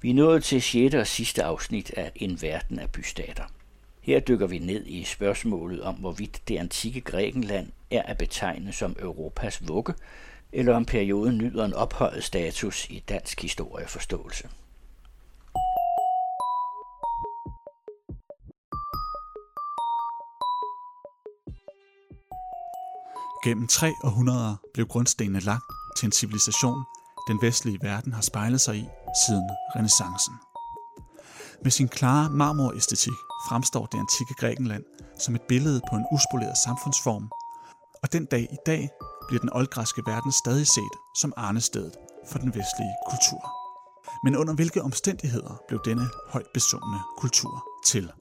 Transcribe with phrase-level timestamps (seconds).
[0.00, 0.94] Vi er nået til 6.
[0.94, 3.44] og sidste afsnit af En verden af bystater.
[4.00, 8.96] Her dykker vi ned i spørgsmålet om, hvorvidt det antikke Grækenland er at betegne som
[8.98, 9.94] Europas vugge,
[10.52, 14.48] eller om perioden nyder en ophøjet status i dansk historieforståelse.
[23.44, 25.64] Gennem tre århundreder blev grundstenene lagt
[25.98, 26.84] til en civilisation,
[27.28, 28.84] den vestlige verden har spejlet sig i
[29.24, 30.34] siden renaissancen.
[31.62, 34.84] Med sin klare marmoræstetik fremstår det antikke Grækenland
[35.18, 37.30] som et billede på en uspoleret samfundsform,
[38.02, 38.90] og den dag i dag
[39.28, 41.96] bliver den oldgræske verden stadig set som arnestedet
[42.30, 43.42] for den vestlige kultur.
[44.22, 48.12] Men under hvilke omstændigheder blev denne højt besungne kultur til?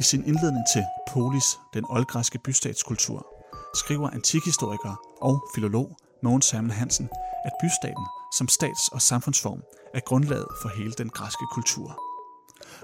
[0.00, 3.26] I sin indledning til Polis, den oldgræske bystatskultur,
[3.74, 7.08] skriver antikhistoriker og filolog Mogens Samuel Hansen,
[7.44, 9.62] at bystaten som stats- og samfundsform
[9.94, 12.00] er grundlaget for hele den græske kultur.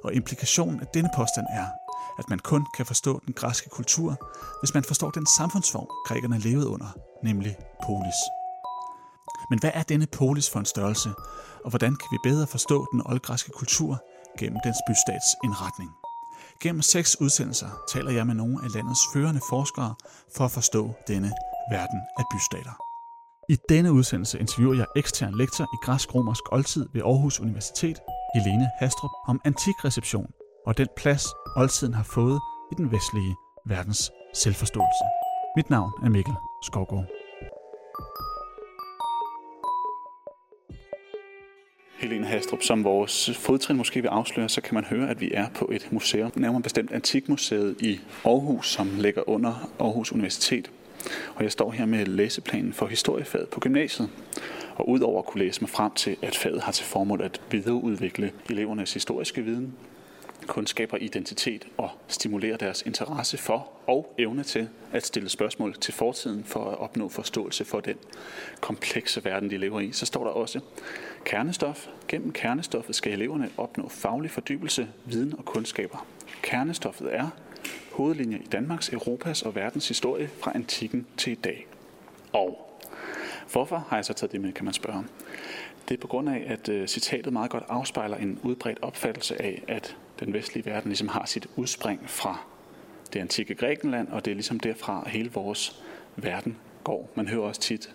[0.05, 1.67] Og implikationen af denne påstand er,
[2.19, 4.17] at man kun kan forstå den græske kultur,
[4.61, 6.91] hvis man forstår den samfundsform, grækerne levede under,
[7.25, 7.56] nemlig
[7.87, 8.20] polis.
[9.50, 11.09] Men hvad er denne polis for en størrelse,
[11.65, 14.05] og hvordan kan vi bedre forstå den oldgræske kultur
[14.39, 15.91] gennem dens bystats indretning?
[16.62, 19.95] Gennem seks udsendelser taler jeg med nogle af landets førende forskere
[20.37, 21.33] for at forstå denne
[21.70, 22.84] verden af bystater.
[23.48, 27.98] I denne udsendelse interviewer jeg ekstern lektor i græsk-romersk oldtid ved Aarhus Universitet,
[28.34, 30.31] Helene Hastrup, om antikreception
[30.67, 31.25] og den plads,
[31.56, 32.41] oldtiden har fået
[32.72, 33.34] i den vestlige
[33.67, 35.05] verdens selvforståelse.
[35.56, 37.06] Mit navn er Mikkel Skovgaard.
[41.98, 45.48] Helene Hastrup, som vores fodtrin måske vil afsløre, så kan man høre, at vi er
[45.55, 50.70] på et museum, nærmere bestemt Antikmuseet i Aarhus, som ligger under Aarhus Universitet.
[51.34, 54.08] Og jeg står her med læseplanen for historiefaget på gymnasiet.
[54.74, 58.33] Og udover at kunne læse mig frem til, at faget har til formål at videreudvikle
[58.50, 59.75] elevernes historiske viden,
[60.47, 66.44] kundskaber, identitet og stimulere deres interesse for og evne til at stille spørgsmål til fortiden
[66.44, 67.97] for at opnå forståelse for den
[68.60, 69.93] komplekse verden, de lever i.
[69.93, 70.60] Så står der også
[71.25, 71.87] kernestof.
[72.09, 76.06] Gennem kernestoffet skal eleverne opnå faglig fordybelse, viden og kundskaber.
[76.43, 77.28] Kernestoffet er
[77.94, 81.66] hovedlinje i Danmarks, Europas og verdens historie fra antikken til i dag.
[82.32, 82.81] Og
[83.53, 85.05] hvorfor har jeg så taget det med, kan man spørge.
[85.88, 89.62] Det er på grund af, at øh, citatet meget godt afspejler en udbredt opfattelse af,
[89.69, 92.41] at den vestlige verden ligesom har sit udspring fra
[93.12, 95.82] det antikke Grækenland, og det er ligesom derfra, hele vores
[96.16, 97.11] verden går.
[97.15, 97.94] Man hører også tit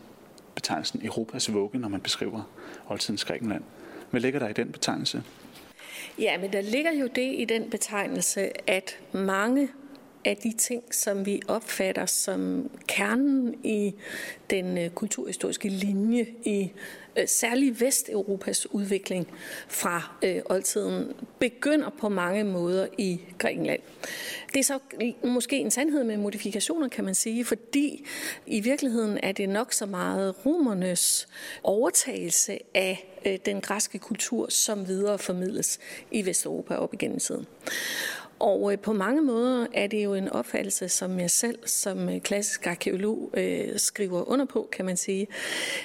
[0.56, 2.44] betegnelsen Europas vugge, når man beskriver
[2.90, 3.64] oldtidens Grækenland.
[4.10, 5.24] Hvad ligger der i den betegnelse?
[6.20, 9.70] Ja, men der ligger jo det i den betegnelse, at mange
[10.26, 13.94] af de ting, som vi opfatter som kernen i
[14.50, 16.72] den øh, kulturhistoriske linje i
[17.18, 19.28] øh, særlig Vesteuropas udvikling
[19.68, 23.82] fra øh, oldtiden, begynder på mange måder i Grækenland.
[24.54, 24.80] Det er så
[25.24, 28.06] måske en sandhed med modifikationer, kan man sige, fordi
[28.46, 31.28] i virkeligheden er det nok så meget romernes
[31.64, 35.80] overtagelse af øh, den græske kultur, som videre formidles
[36.12, 37.46] i Vesteuropa op igennem tiden.
[38.40, 42.22] Og øh, på mange måder er det jo en opfattelse, som jeg selv som øh,
[42.22, 45.28] klassisk arkeolog øh, skriver under på, kan man sige.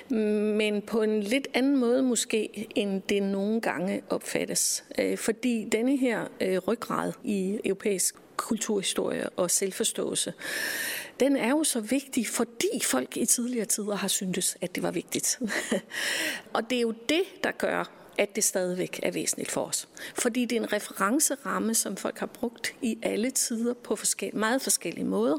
[0.08, 4.84] Men på en lidt anden måde måske, end det nogle gange opfattes.
[4.98, 10.32] Øh, fordi denne her øh, ryggrad i europæisk kulturhistorie og selvforståelse,
[11.20, 14.90] den er jo så vigtig, fordi folk i tidligere tider har syntes, at det var
[14.90, 15.40] vigtigt.
[16.54, 19.88] og det er jo det, der gør at det stadigvæk er væsentligt for os.
[20.14, 24.62] Fordi det er en referenceramme, som folk har brugt i alle tider på forskellige, meget
[24.62, 25.38] forskellige måder,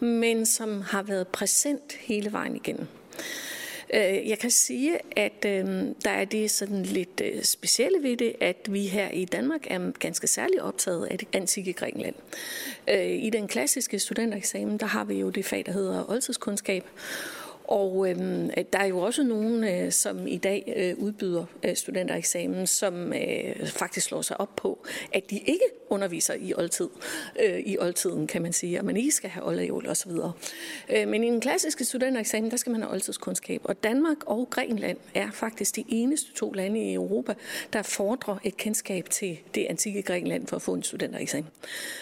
[0.00, 2.86] men som har været præsent hele vejen igennem.
[3.94, 5.64] Øh, jeg kan sige, at øh,
[6.04, 9.90] der er det sådan lidt øh, specielle ved det, at vi her i Danmark er
[9.98, 12.14] ganske særligt optaget af det antikke Grækenland.
[12.90, 16.84] Øh, I den klassiske studentereksamen, der har vi jo det fag, der hedder oldtidskundskab,
[17.68, 18.16] og øh,
[18.72, 23.66] der er jo også nogen, øh, som i dag øh, udbyder øh, studentereksamen, som øh,
[23.66, 26.88] faktisk slår sig op på, at de ikke underviser i oldtid,
[27.44, 30.10] øh, i oldtiden, kan man sige, at man ikke skal have oldreol osv.
[30.90, 33.60] Øh, men i den klassiske studentereksamen, der skal man have oldtidskundskab.
[33.64, 37.34] Og Danmark og Grækenland er faktisk de eneste to lande i Europa,
[37.72, 41.50] der fordrer et kendskab til det antikke Grækenland for at få en studentereksamen.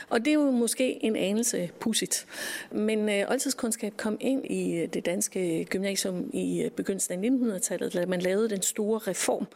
[0.09, 2.27] Og det er jo måske en anelse pudsigt.
[2.71, 7.95] Men øh, oldtidskundskab kom ind i øh, det danske gymnasium i øh, begyndelsen af 1900-tallet,
[7.95, 9.47] da man lavede den store reform,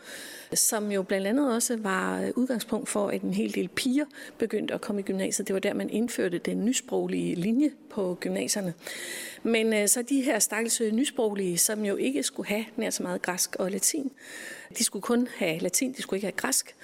[0.54, 4.04] som jo blandt andet også var øh, udgangspunkt for, at en hel del piger
[4.38, 5.49] begyndte at komme i gymnasiet.
[5.49, 8.75] Det var der, man indførte den nysproglige linje på gymnasierne.
[9.43, 13.03] Men øh, så de her stakkels øh, nysproglige, som jo ikke skulle have nær så
[13.03, 14.11] meget græsk og latin,
[14.79, 16.75] de skulle kun have latin, de skulle ikke have græsk.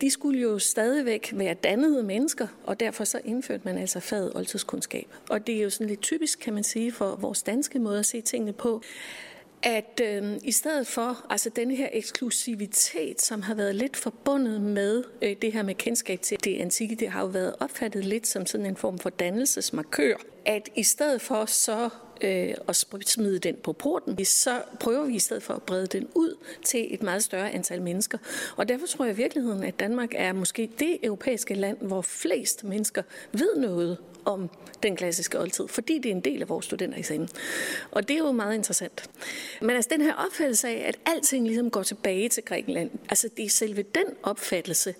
[0.00, 5.06] De skulle jo stadigvæk være dannede mennesker, og derfor så indførte man altså faget oldtidskundskab.
[5.30, 8.06] Og det er jo sådan lidt typisk, kan man sige, for vores danske måde at
[8.06, 8.82] se tingene på,
[9.62, 15.04] at øh, i stedet for altså denne her eksklusivitet, som har været lidt forbundet med
[15.22, 18.46] øh, det her med kendskab til det antikke, det har jo været opfattet lidt som
[18.46, 20.14] sådan en form for dannelsesmarkør,
[20.44, 21.88] at i stedet for så
[22.20, 26.08] øh, at smide den på porten, så prøver vi i stedet for at brede den
[26.14, 28.18] ud til et meget større antal mennesker.
[28.56, 32.64] Og derfor tror jeg i virkeligheden, at Danmark er måske det europæiske land, hvor flest
[32.64, 34.50] mennesker ved noget om
[34.82, 37.28] den klassiske oldtid, fordi det er en del af vores studentereksamen.
[37.90, 39.10] Og det er jo meget interessant.
[39.60, 43.44] Men altså den her opfattelse af, at alting ligesom går tilbage til Grækenland, altså det
[43.44, 44.94] er selve den opfattelse,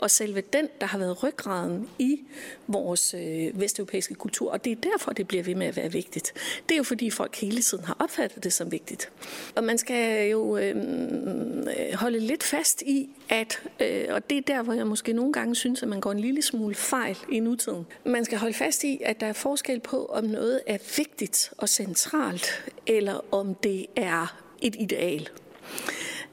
[0.00, 2.20] og selve den, der har været ryggraden i
[2.66, 4.52] vores øh, vesteuropæiske kultur.
[4.52, 6.32] Og det er derfor, det bliver ved med at være vigtigt.
[6.68, 9.10] Det er jo fordi folk hele tiden har opfattet det som vigtigt.
[9.56, 14.42] Og man skal jo øh, øh, holde lidt fast i, at, øh, og det er
[14.42, 17.40] der, hvor jeg måske nogle gange synes, at man går en lille smule fejl i
[17.40, 17.86] nutiden.
[18.04, 21.68] Man skal holde fast i, at der er forskel på, om noget er vigtigt og
[21.68, 25.28] centralt, eller om det er et ideal.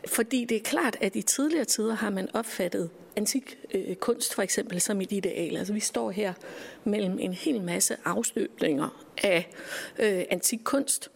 [0.08, 4.42] Fordi det er klart, at i tidligere tider har man opfattet antik øh, kunst for
[4.42, 5.58] eksempel som et ideal.
[5.58, 6.34] Altså vi står her
[6.84, 9.50] mellem en hel masse afstøbninger af
[10.00, 11.12] øh, antik kunst,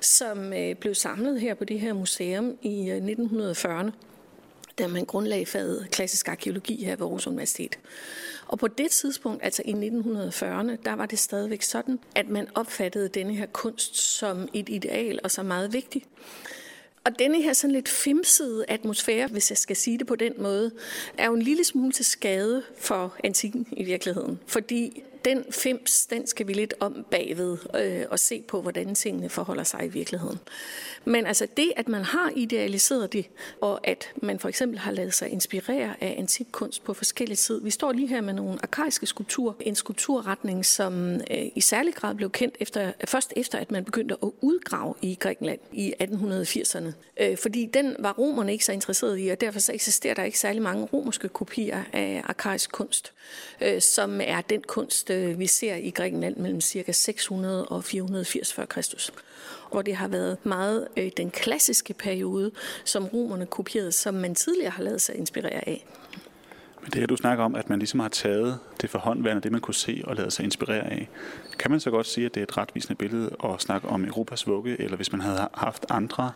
[0.00, 3.90] som øh, blev samlet her på det her museum i øh, 1940'erne
[4.78, 7.78] da man grundlagde faget klassisk arkeologi her ved Aarhus Universitet.
[8.46, 13.08] Og på det tidspunkt, altså i 1940'erne, der var det stadigvæk sådan, at man opfattede
[13.08, 16.04] denne her kunst som et ideal og så meget vigtigt.
[17.06, 20.70] Og denne her sådan lidt fimsede atmosfære, hvis jeg skal sige det på den måde,
[21.18, 24.38] er jo en lille smule til skade for antikken i virkeligheden.
[24.46, 29.28] Fordi den fims, den skal vi lidt om bagved øh, og se på, hvordan tingene
[29.28, 30.38] forholder sig i virkeligheden.
[31.04, 33.26] Men altså det, at man har idealiseret det,
[33.60, 37.62] og at man for eksempel har lavet sig inspirere af antik kunst på forskellige tid.
[37.62, 39.54] Vi står lige her med nogle arkaiske skulpturer.
[39.60, 44.16] En skulpturretning, som øh, i særlig grad blev kendt efter, først efter, at man begyndte
[44.22, 46.92] at udgrave i Grækenland i 1880'erne.
[47.20, 50.38] Øh, fordi den var romerne ikke så interesseret i, og derfor så eksisterer der ikke
[50.38, 53.12] særlig mange romerske kopier af arkaisk kunst,
[53.60, 56.92] øh, som er den kunst, øh, vi ser i Grækenland mellem ca.
[56.92, 59.10] 600 og 480 f.Kr
[59.70, 62.50] hvor det har været meget øh, den klassiske periode,
[62.84, 65.86] som romerne kopierede, som man tidligere har lavet sig inspirere af.
[66.82, 69.52] Men det her, du snakker om, at man ligesom har taget det for håndværende, det
[69.52, 71.08] man kunne se og lavet sig inspirere af.
[71.58, 74.46] Kan man så godt sige, at det er et retvisende billede at snakke om Europas
[74.46, 76.32] vugge, eller hvis man havde haft andre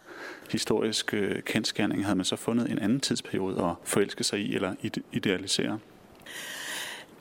[0.50, 4.74] historiske øh, kendskærninger, havde man så fundet en anden tidsperiode at forelske sig i eller
[5.12, 5.78] idealisere?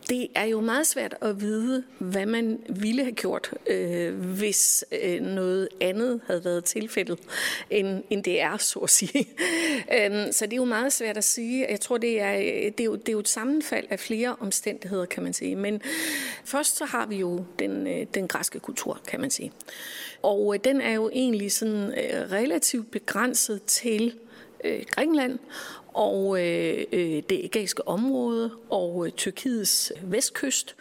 [0.09, 5.21] Det er jo meget svært at vide, hvad man ville have gjort, øh, hvis øh,
[5.21, 7.19] noget andet havde været tilfældet,
[7.69, 9.19] end, end det er, så at sige.
[9.97, 11.67] øhm, så det er jo meget svært at sige.
[11.69, 14.35] Jeg tror, det er, øh, det, er jo, det er jo et sammenfald af flere
[14.39, 15.55] omstændigheder, kan man sige.
[15.55, 15.81] Men
[16.45, 19.51] først så har vi jo den, øh, den græske kultur, kan man sige.
[20.21, 24.13] Og øh, den er jo egentlig sådan øh, relativt begrænset til
[24.63, 25.39] øh, Grækenland
[25.93, 30.75] og øh, øh, det ægæiske område og øh, Tyrkiets vestkyst.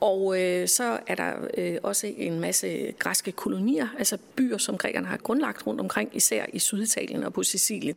[0.00, 5.06] Og øh, så er der øh, også en masse græske kolonier, altså byer, som grækerne
[5.06, 7.96] har grundlagt rundt omkring, især i Syditalien og på Sicilien.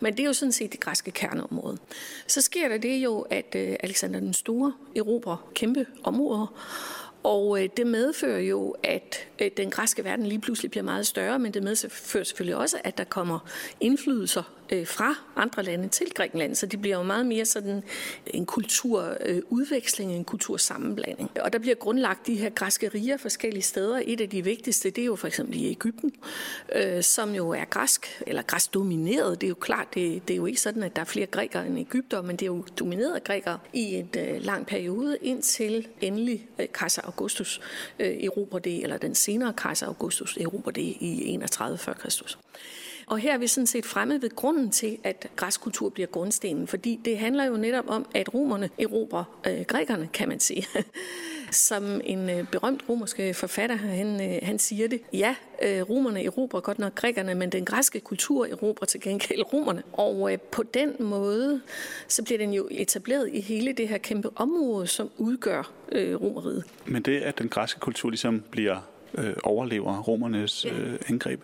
[0.00, 1.78] Men det er jo sådan set det græske kerneområde.
[2.26, 6.46] Så sker der det jo, at øh, Alexander den Store erobrer kæmpe områder,
[7.22, 11.38] og øh, det medfører jo, at øh, den græske verden lige pludselig bliver meget større,
[11.38, 13.38] men det medfører selvfølgelig også, at der kommer
[13.80, 17.82] indflydelser øh, fra andre lande til Grækenland, så det bliver jo meget mere sådan
[18.26, 21.30] en kulturudveksling, øh, en kultursammenblanding.
[21.40, 24.02] Og der bliver grundlagt de her græske riger forskellige steder.
[24.04, 26.12] Et af de vigtigste, det er jo for eksempel i Ægypten,
[26.74, 29.40] øh, som jo er græsk, eller græsk domineret.
[29.40, 31.66] Det er jo klart, det, det er jo ikke sådan, at der er flere grækere
[31.66, 35.88] end Ægypter, men det er jo domineret af grækere i en øh, lang periode, indtil
[36.00, 37.60] endelig kejser Augustus
[37.98, 42.38] erobrer det, eller den senere kejser Augustus erobrer det i 31 før Kristus.
[43.10, 46.66] Og her er vi sådan set fremme ved grunden til, at græsk kultur bliver grundstenen,
[46.66, 50.66] fordi det handler jo netop om, at romerne erobrer øh, grækerne, kan man sige.
[51.50, 55.00] Som en øh, berømt romersk forfatter, han, øh, han siger det.
[55.12, 59.82] Ja, øh, romerne erobrer godt nok grækerne, men den græske kultur erobrer til gengæld romerne.
[59.92, 61.60] Og øh, på den måde,
[62.08, 66.64] så bliver den jo etableret i hele det her kæmpe område, som udgør øh, romeriet.
[66.86, 68.76] Men det, at den græske kultur ligesom bliver
[69.14, 71.40] øh, overlever romernes øh, angreb.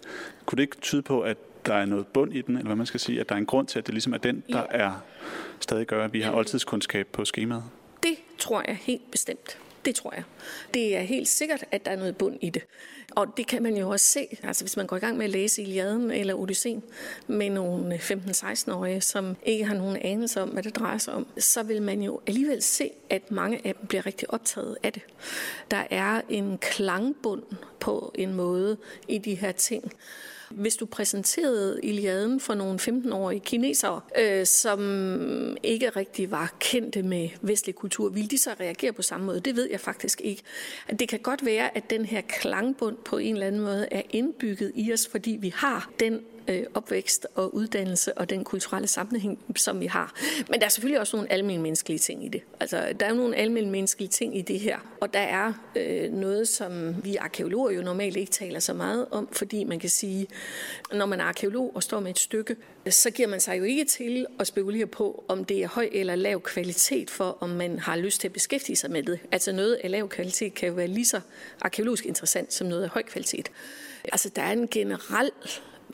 [0.47, 2.87] Kunne det ikke tyde på, at der er noget bund i den, eller hvad man
[2.87, 4.93] skal sige, at der er en grund til, at det ligesom er den, der er
[5.61, 7.65] stadig gør, at vi har oldtidskundskab på skemaet?
[8.03, 9.59] Det tror jeg helt bestemt.
[9.85, 10.23] Det tror jeg.
[10.75, 12.63] Det er helt sikkert, at der er noget bund i det.
[13.11, 15.31] Og det kan man jo også se, altså hvis man går i gang med at
[15.31, 16.83] læse Iliaden eller Odysseen
[17.27, 21.63] med nogle 15-16-årige, som ikke har nogen anelse om, hvad det drejer sig om, så
[21.63, 25.03] vil man jo alligevel se, at mange af dem bliver rigtig optaget af det.
[25.71, 27.43] Der er en klangbund
[27.81, 28.77] på en måde
[29.09, 29.93] i de her ting.
[30.51, 37.29] Hvis du præsenterede Iliaden for nogle 15-årige kinesere, øh, som ikke rigtig var kendte med
[37.41, 39.41] vestlig kultur, ville de så reagere på samme måde?
[39.41, 40.43] Det ved jeg faktisk ikke.
[40.99, 44.73] Det kan godt være, at den her klangbund på en eller anden måde er indbygget
[44.75, 49.81] i os, fordi vi har den øh, opvækst og uddannelse og den kulturelle sammenhæng, som
[49.81, 50.15] vi har.
[50.49, 52.43] Men der er selvfølgelig også nogle almindelige ting i det.
[52.61, 54.79] Altså, der er jo nogle almindelige ting i det her.
[55.01, 59.29] Og der er øh, noget, som vi arkeologer jo normalt ikke taler så meget om,
[59.33, 60.27] fordi man kan sige,
[60.93, 62.57] når man er arkeolog og står med et stykke,
[62.91, 66.15] så giver man sig jo ikke til at spekulere på, om det er høj eller
[66.15, 69.19] lav kvalitet for, om man har lyst til at beskæftige sig med det.
[69.33, 71.21] Altså noget af lav kvalitet kan jo være lige så
[71.61, 73.51] arkeologisk interessant som noget af høj kvalitet.
[74.13, 75.31] Altså der er en generel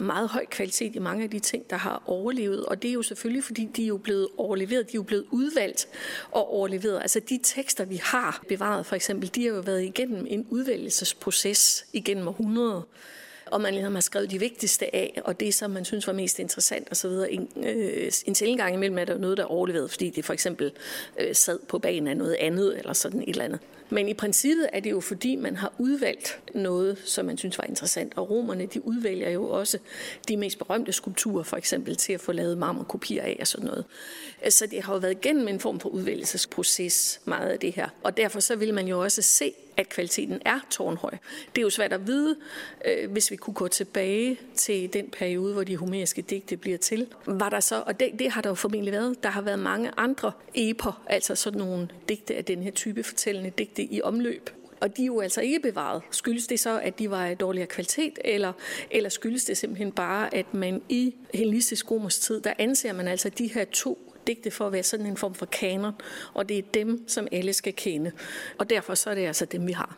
[0.03, 2.67] meget høj kvalitet i mange af de ting, der har overlevet.
[2.67, 5.25] Og det er jo selvfølgelig, fordi de er jo blevet overleveret, de er jo blevet
[5.31, 5.89] udvalgt
[6.31, 7.01] og overleveret.
[7.01, 11.87] Altså de tekster, vi har bevaret for eksempel, de har jo været igennem en udvælgelsesproces
[11.93, 12.83] igennem århundreder
[13.53, 16.39] og man ligesom har skrevet de vigtigste af, og det, som man synes var mest
[16.39, 17.11] interessant osv.
[17.31, 20.73] En, øh, en tilgang imellem er der noget, der er overleveret, fordi det for eksempel
[21.21, 23.61] øh, sad på banen af noget andet, eller sådan et eller andet.
[23.93, 27.65] Men i princippet er det jo fordi, man har udvalgt noget, som man synes var
[27.65, 28.13] interessant.
[28.17, 29.79] Og romerne, de udvælger jo også
[30.29, 33.85] de mest berømte skulpturer, for eksempel, til at få lavet marmorkopier af og sådan noget.
[34.49, 37.89] Så det har jo været gennem en form for udvælgelsesproces, meget af det her.
[38.03, 41.11] Og derfor så vil man jo også se, at kvaliteten er tårnhøj.
[41.55, 42.37] Det er jo svært at vide,
[42.85, 47.07] øh, hvis vi kunne gå tilbage til den periode, hvor de homeriske digte bliver til.
[47.27, 49.91] Var der så, og det, det har der jo formentlig været, der har været mange
[49.97, 54.51] andre eper, altså sådan nogle digte af den her type fortællende digte i omløb.
[54.81, 56.03] Og de er jo altså ikke bevaret.
[56.11, 58.53] Skyldes det så, at de var af dårligere kvalitet, eller,
[58.91, 63.29] eller skyldes det simpelthen bare, at man i hellenistisk romersk tid, der anser man altså
[63.29, 65.93] de her to digte for at være sådan en form for kanon,
[66.35, 68.13] og det er dem, som alle skal kende.
[68.59, 69.97] Og derfor så er det altså dem, vi har.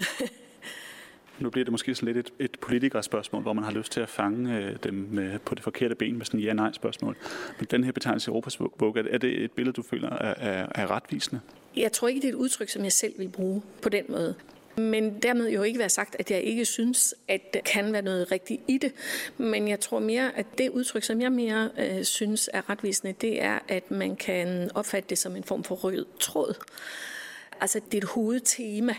[1.40, 4.08] Nu bliver det måske sådan lidt et, et politikerspørgsmål, hvor man har lyst til at
[4.08, 7.16] fange øh, dem med, på det forkerte ben med sådan en ja-nej-spørgsmål.
[7.58, 10.90] Men den her betegnelse Europas bog, er det et billede, du føler er, er, er
[10.90, 11.40] retvisende?
[11.76, 14.34] Jeg tror ikke, det er et udtryk, som jeg selv vil bruge på den måde.
[14.80, 18.32] Men dermed jo ikke være sagt, at jeg ikke synes, at der kan være noget
[18.32, 18.92] rigtigt i det.
[19.38, 23.42] Men jeg tror mere, at det udtryk, som jeg mere øh, synes er retvisende, det
[23.42, 26.54] er, at man kan opfatte det som en form for rød tråd.
[27.60, 28.94] Altså det er et hovedtema.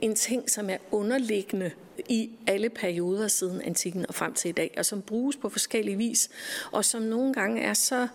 [0.00, 1.70] En ting, som er underliggende
[2.08, 5.96] i alle perioder siden antikken og frem til i dag, og som bruges på forskellige
[5.96, 6.30] vis,
[6.72, 8.08] og som nogle gange er så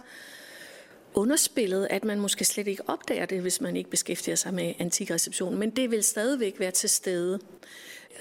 [1.15, 5.12] underspillet, at man måske slet ikke opdager det, hvis man ikke beskæftiger sig med antik
[5.12, 5.57] reception.
[5.57, 7.39] Men det vil stadigvæk være til stede.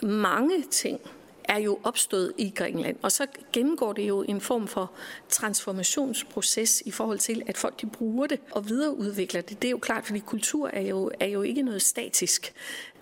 [0.03, 1.01] Mange ting
[1.45, 4.93] er jo opstået i Grækenland, og så gennemgår det jo en form for
[5.29, 9.63] transformationsproces i forhold til, at folk de bruger det og videreudvikler det.
[9.63, 12.53] Det er jo klart, fordi kultur er jo, er jo ikke noget statisk.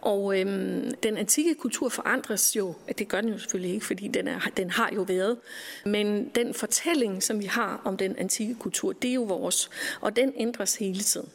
[0.03, 4.29] Og øhm, den antikke kultur forandres jo, det gør den jo selvfølgelig ikke, fordi den,
[4.29, 5.37] er, den har jo været.
[5.85, 10.17] Men den fortælling, som vi har om den antikke kultur, det er jo vores, og
[10.17, 11.29] den ændres hele tiden.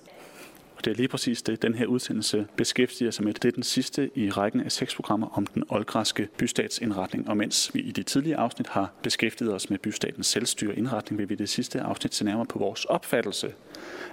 [0.78, 3.34] Og det er lige præcis det, den her udsendelse beskæftiger sig med.
[3.34, 7.30] Det er den sidste i rækken af seks programmer om den oldgræske bystatsindretning.
[7.30, 11.30] Og mens vi i de tidlige afsnit har beskæftiget os med bystatens selvstyre indretning, vil
[11.30, 13.54] vi i det sidste afsnit se nærmere på vores opfattelse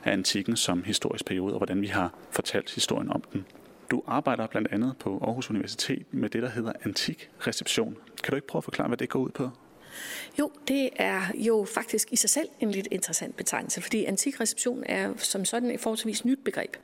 [0.05, 3.45] af antikken som historisk periode, og hvordan vi har fortalt historien om den.
[3.91, 7.97] Du arbejder blandt andet på Aarhus Universitet med det, der hedder antik reception.
[8.23, 9.51] Kan du ikke prøve at forklare, hvad det går ud på?
[10.39, 14.85] Jo, det er jo faktisk i sig selv en lidt interessant betegnelse, fordi antik reception
[14.87, 16.77] er som sådan et forholdsvis nyt begreb.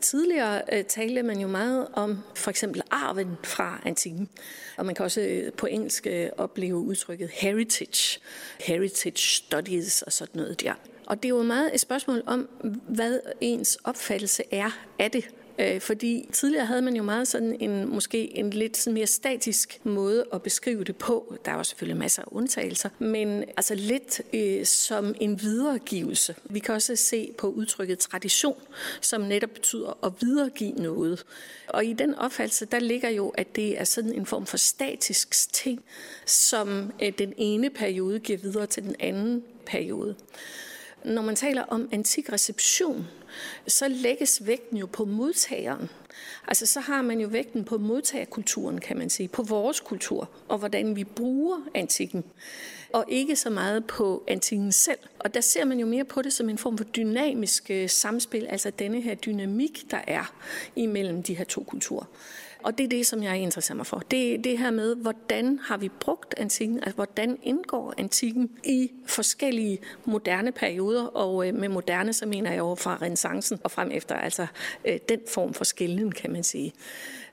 [0.00, 4.28] Tidligere øh, talte man jo meget om for eksempel arven fra antikken,
[4.76, 8.20] og man kan også øh, på engelsk øh, opleve udtrykket heritage,
[8.60, 10.72] heritage studies og sådan noget der.
[11.06, 12.48] Og det er jo meget et spørgsmål om,
[12.88, 15.28] hvad ens opfattelse er af det.
[15.58, 19.80] Øh, fordi tidligere havde man jo meget sådan en, måske en lidt sådan mere statisk
[19.84, 21.34] måde at beskrive det på.
[21.44, 26.34] Der er jo selvfølgelig masser af undtagelser, men altså lidt øh, som en videregivelse.
[26.44, 28.56] Vi kan også se på udtrykket tradition,
[29.00, 31.24] som netop betyder at videregive noget.
[31.68, 35.52] Og i den opfattelse, der ligger jo, at det er sådan en form for statisk
[35.52, 35.84] ting,
[36.26, 40.14] som øh, den ene periode giver videre til den anden periode
[41.06, 43.06] når man taler om antik reception,
[43.66, 45.90] så lægges vægten jo på modtageren.
[46.48, 50.58] Altså så har man jo vægten på modtagerkulturen, kan man sige, på vores kultur, og
[50.58, 52.24] hvordan vi bruger antikken,
[52.92, 54.98] og ikke så meget på antikken selv.
[55.18, 58.46] Og der ser man jo mere på det som en form for dynamisk øh, samspil,
[58.46, 60.34] altså denne her dynamik, der er
[60.76, 62.04] imellem de her to kulturer.
[62.66, 63.98] Og det er det, som jeg interesserer mig for.
[64.10, 68.90] Det er det her med, hvordan har vi brugt antikken, altså hvordan indgår antikken i
[69.06, 73.90] forskellige moderne perioder, og øh, med moderne, så mener jeg jo fra renaissancen og frem
[73.90, 74.46] efter, altså
[74.84, 76.72] øh, den form for skillen, kan man sige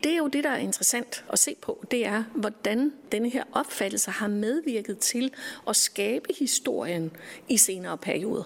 [0.03, 1.83] det er jo det, der er interessant at se på.
[1.91, 5.33] Det er, hvordan denne her opfattelse har medvirket til
[5.67, 7.11] at skabe historien
[7.49, 8.43] i senere perioder.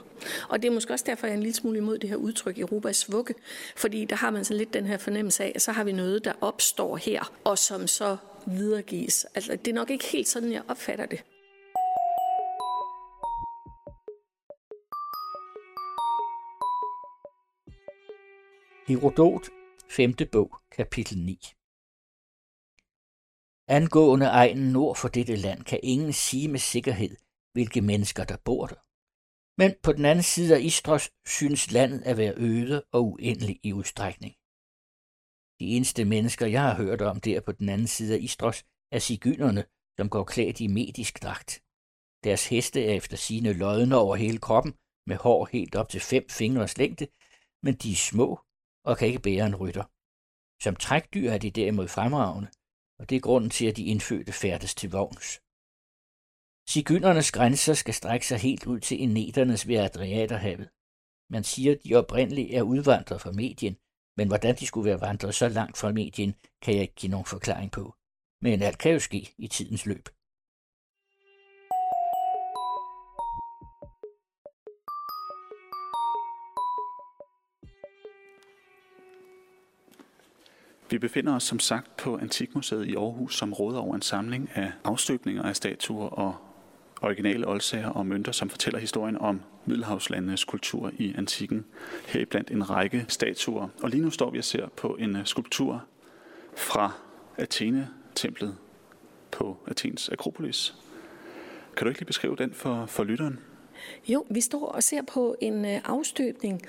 [0.49, 2.59] Og det er måske også derfor, jeg er en lille smule imod det her udtryk
[2.59, 3.33] Europas vugge.
[3.75, 6.25] Fordi der har man så lidt den her fornemmelse af, at så har vi noget,
[6.25, 9.25] der opstår her, og som så videregives.
[9.35, 11.23] Altså, det er nok ikke helt sådan, jeg opfatter det.
[18.87, 19.56] Herodot
[19.89, 20.13] 5.
[20.32, 21.39] bog, kapitel 9.
[23.67, 27.15] Angående egnen nord for dette land kan ingen sige med sikkerhed,
[27.53, 28.82] hvilke mennesker der bor der.
[29.58, 33.74] Men på den anden side af Istros synes landet at være øde og uendelig i
[33.74, 34.34] udstrækning.
[35.60, 39.00] De eneste mennesker, jeg har hørt om der på den anden side af Istros, er
[39.00, 39.63] sigynerne,
[39.98, 41.63] som går klædt i medisk dragt.
[42.24, 44.74] Deres heste er efter sine lodne over hele kroppen,
[45.06, 47.08] med hår helt op til fem fingres længde,
[47.63, 48.39] men de er små
[48.88, 49.86] og kan ikke bære en rytter.
[50.63, 52.50] Som trækdyr er de derimod fremragende,
[53.00, 55.29] og det er grunden til, at de indfødte færdes til vogns.
[56.70, 60.70] Sigyndernes grænser skal strække sig helt ud til eneternes ved Adriaterhavet.
[61.29, 63.75] Man siger, at de oprindeligt er udvandret fra Medien,
[64.17, 67.25] men hvordan de skulle være vandret så langt fra Medien, kan jeg ikke give nogen
[67.25, 67.96] forklaring på.
[68.41, 70.10] Men alt kan jo ske i tidens løb.
[80.89, 84.72] Vi befinder os som sagt på Antikmuseet i Aarhus, som råder over en samling af
[84.84, 86.36] afstøbninger af statuer og
[87.01, 91.65] originale oldsager og mønter, som fortæller historien om Middelhavslandenes kultur i antikken,
[92.08, 93.67] heriblandt en række statuer.
[93.84, 95.84] Og lige nu står vi og ser på en øh, skulptur
[96.56, 96.91] fra
[97.38, 98.56] Athene-templet
[99.32, 100.75] på Athens Akropolis.
[101.77, 103.39] Kan du ikke lige beskrive den for, for lytteren?
[104.08, 106.62] Jo, vi står og ser på en øh, afstøbning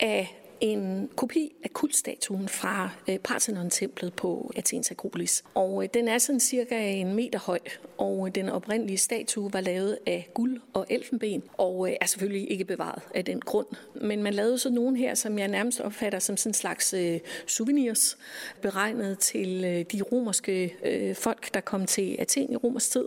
[0.00, 5.44] af en kopi af kultstatuen fra øh, Parthenon-templet på Athens Akropolis.
[5.54, 7.58] Og øh, den er sådan cirka en meter høj,
[7.98, 12.50] og øh, den oprindelige statue var lavet af guld og elfenben, og øh, er selvfølgelig
[12.50, 13.66] ikke bevaret af den grund.
[13.94, 17.20] Men man lavede så nogen her, som jeg nærmest opfatter som sådan en slags øh,
[17.46, 18.18] souvenirs,
[18.62, 20.74] beregnet til øh, de romerske
[21.14, 23.04] folk, der kom til Athen i romers tid,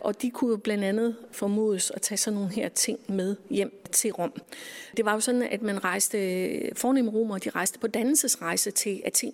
[0.00, 3.82] og de kunne jo blandt andet formodes at tage sådan nogle her ting med hjem
[3.92, 4.32] til Rom.
[4.96, 9.32] Det var jo sådan, at man rejste, fornemme romere, de rejste på dannelsesrejse til Athen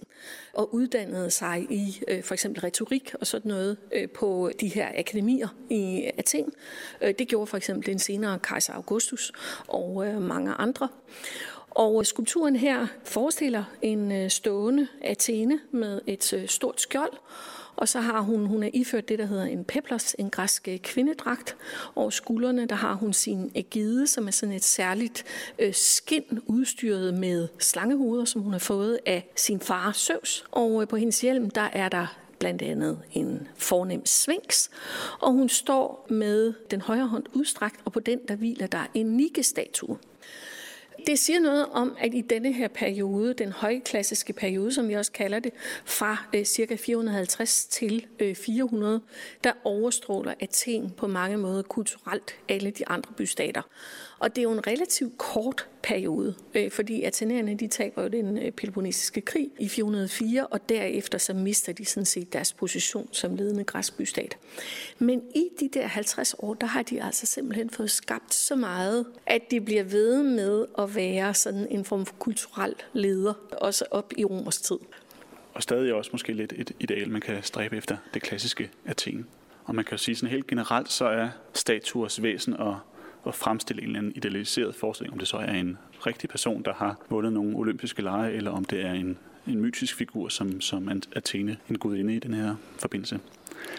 [0.53, 4.89] og uddannede sig i øh, for eksempel retorik og sådan noget øh, på de her
[4.99, 6.53] akademier i Athen.
[7.01, 9.33] Øh, det gjorde for eksempel den senere kejser Augustus
[9.69, 10.89] og mange andre.
[11.71, 17.13] Og skulpturen her forestiller en stående Athene med et stort skjold,
[17.77, 20.79] og så har hun, hun er iført det, der hedder en peplos, en græsk øh,
[20.79, 21.57] kvindedragt.
[21.95, 25.25] Og skuldrene, der har hun sin ægide, som er sådan et særligt
[25.59, 30.45] øh, skind udstyret med slangehoveder, som hun har fået af sin far Søvs.
[30.51, 32.07] Og øh, på hendes hjelm, der er der
[32.39, 34.69] blandt andet en fornem sphinx,
[35.21, 39.07] og hun står med den højre hånd udstrakt, og på den der hviler der en
[39.07, 39.99] Nike-statue.
[41.07, 45.13] Det siger noget om, at i denne her periode, den højklassiske periode, som vi også
[45.13, 45.53] kalder det,
[45.85, 46.77] fra øh, ca.
[46.77, 49.01] 450 til øh, 400,
[49.45, 53.63] der overstråler Athen på mange måder kulturelt alle de andre bystater.
[54.19, 58.39] Og det er jo en relativt kort periode, øh, fordi athenerne de taber jo den
[58.39, 63.37] øh, peloponnesiske krig i 404, og derefter så mister de sådan set deres position som
[63.37, 64.37] ledende græsbystat.
[64.99, 69.07] Men i de der 50 år, der har de altså simpelthen fået skabt så meget,
[69.27, 74.13] at de bliver ved med at være sådan en form for kulturel leder, også op
[74.17, 74.79] i romers tid.
[75.55, 79.27] Og stadig også måske lidt et ideal, man kan stræbe efter det klassiske Athen.
[79.65, 82.81] Og man kan jo sige sådan helt generelt, så er statuers væsen og
[83.29, 86.75] at fremstille en eller anden idealiseret forestilling, om det så er en rigtig person, der
[86.75, 91.03] har vundet nogle olympiske lege, eller om det er en, en mytisk figur, som, som
[91.17, 93.21] Athene, en gudinde i den her forbindelse.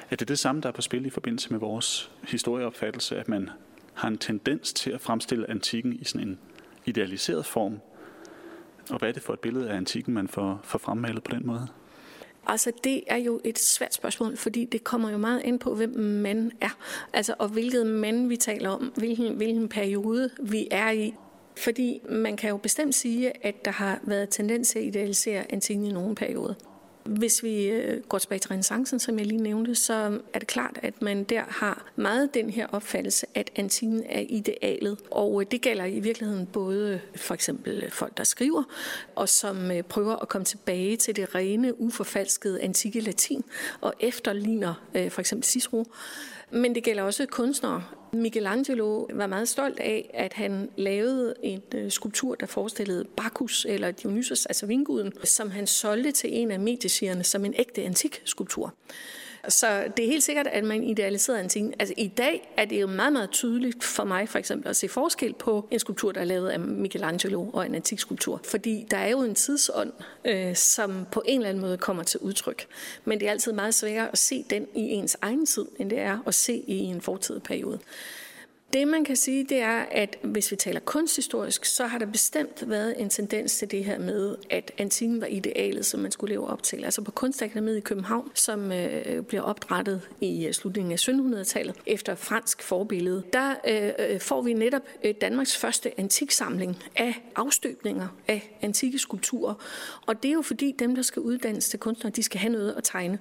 [0.10, 3.50] Er det det samme, der er på spil i forbindelse med vores historieopfattelse, at man
[3.94, 6.40] har en tendens til at fremstille antikken i sådan en
[6.86, 7.80] idealiseret form?
[8.90, 11.48] Og hvad er det for et billede af antikken, man får, får fremmalet på den
[11.48, 11.68] måde?
[12.50, 15.90] Altså, det er jo et svært spørgsmål, fordi det kommer jo meget ind på, hvem
[16.00, 16.78] man er.
[17.14, 21.14] Altså, og hvilket mand vi taler om, hvilken, hvilken periode vi er i.
[21.58, 25.86] Fordi man kan jo bestemt sige, at der har været tendens til at idealisere antikken
[25.86, 26.56] i nogen periode.
[27.08, 30.80] Hvis vi øh, går tilbage til renaissancen, som jeg lige nævnte, så er det klart,
[30.84, 34.98] at man der har meget den her opfattelse, at antikken er idealet.
[35.12, 38.64] Og øh, det gælder i virkeligheden både øh, for eksempel folk, der skriver,
[39.16, 43.44] og som prøver at komme tilbage til det rene, uforfalskede antikke latin,
[43.82, 44.74] og efterligner
[45.10, 45.86] for eksempel Cicero.
[46.52, 47.84] Men det gælder også kunstnere.
[48.14, 53.92] Michelangelo var meget stolt af, at han lavede en øh, skulptur, der forestillede Bacchus eller
[53.92, 58.74] Dionysos, altså vinguden, som han solgte til en af mediesierne som en ægte antik skulptur.
[59.48, 61.74] Så det er helt sikkert, at man idealiserer en ting.
[61.80, 64.88] Altså i dag er det jo meget, meget tydeligt for mig for eksempel at se
[64.88, 68.42] forskel på en skulptur, der er lavet af Michelangelo og en antik skulptur.
[68.44, 69.94] Fordi der er jo en tidsånd,
[70.26, 72.68] øh, som på en eller anden måde kommer til udtryk.
[73.06, 76.00] Men det er altid meget sværere at se den i ens egen tid, end det
[76.00, 77.80] er at se i en fortidig periode.
[78.74, 82.70] Det man kan sige, det er, at hvis vi taler kunsthistorisk, så har der bestemt
[82.70, 86.48] været en tendens til det her med, at antikken var idealet, som man skulle leve
[86.48, 86.84] op til.
[86.84, 92.16] Altså på Kunstakademiet i København, som øh, bliver opdrettet i øh, slutningen af 1700-tallet efter
[92.16, 98.58] fransk forbillede, der øh, øh får vi netop øh, Danmarks første antiksamling af afstøbninger af
[98.62, 99.54] antikke skulpturer.
[100.06, 102.74] Og det er jo fordi dem, der skal uddannes til kunstnere, de skal have noget
[102.78, 103.20] at tegne.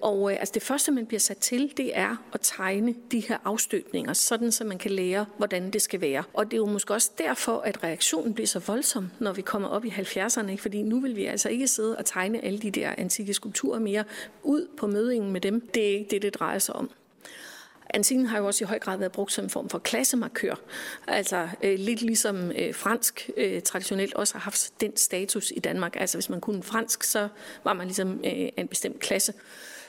[0.00, 3.38] Og øh, altså det første, man bliver sat til, det er at tegne de her
[3.44, 6.24] afstøbninger, sådan så man kan lære, hvordan det skal være.
[6.32, 9.68] Og det er jo måske også derfor, at reaktionen bliver så voldsom, når vi kommer
[9.68, 12.94] op i 70'erne, fordi nu vil vi altså ikke sidde og tegne alle de der
[12.98, 14.04] antikke skulpturer mere
[14.42, 15.60] ud på mødingen med dem.
[15.74, 16.90] Det er ikke det, det drejer sig om.
[17.94, 20.54] Antikken har jo også i høj grad været brugt som en form for klassemarkør.
[21.06, 25.96] Altså øh, lidt ligesom øh, fransk øh, traditionelt også har haft den status i Danmark.
[25.96, 27.28] Altså hvis man kunne fransk, så
[27.64, 29.32] var man ligesom øh, en bestemt klasse.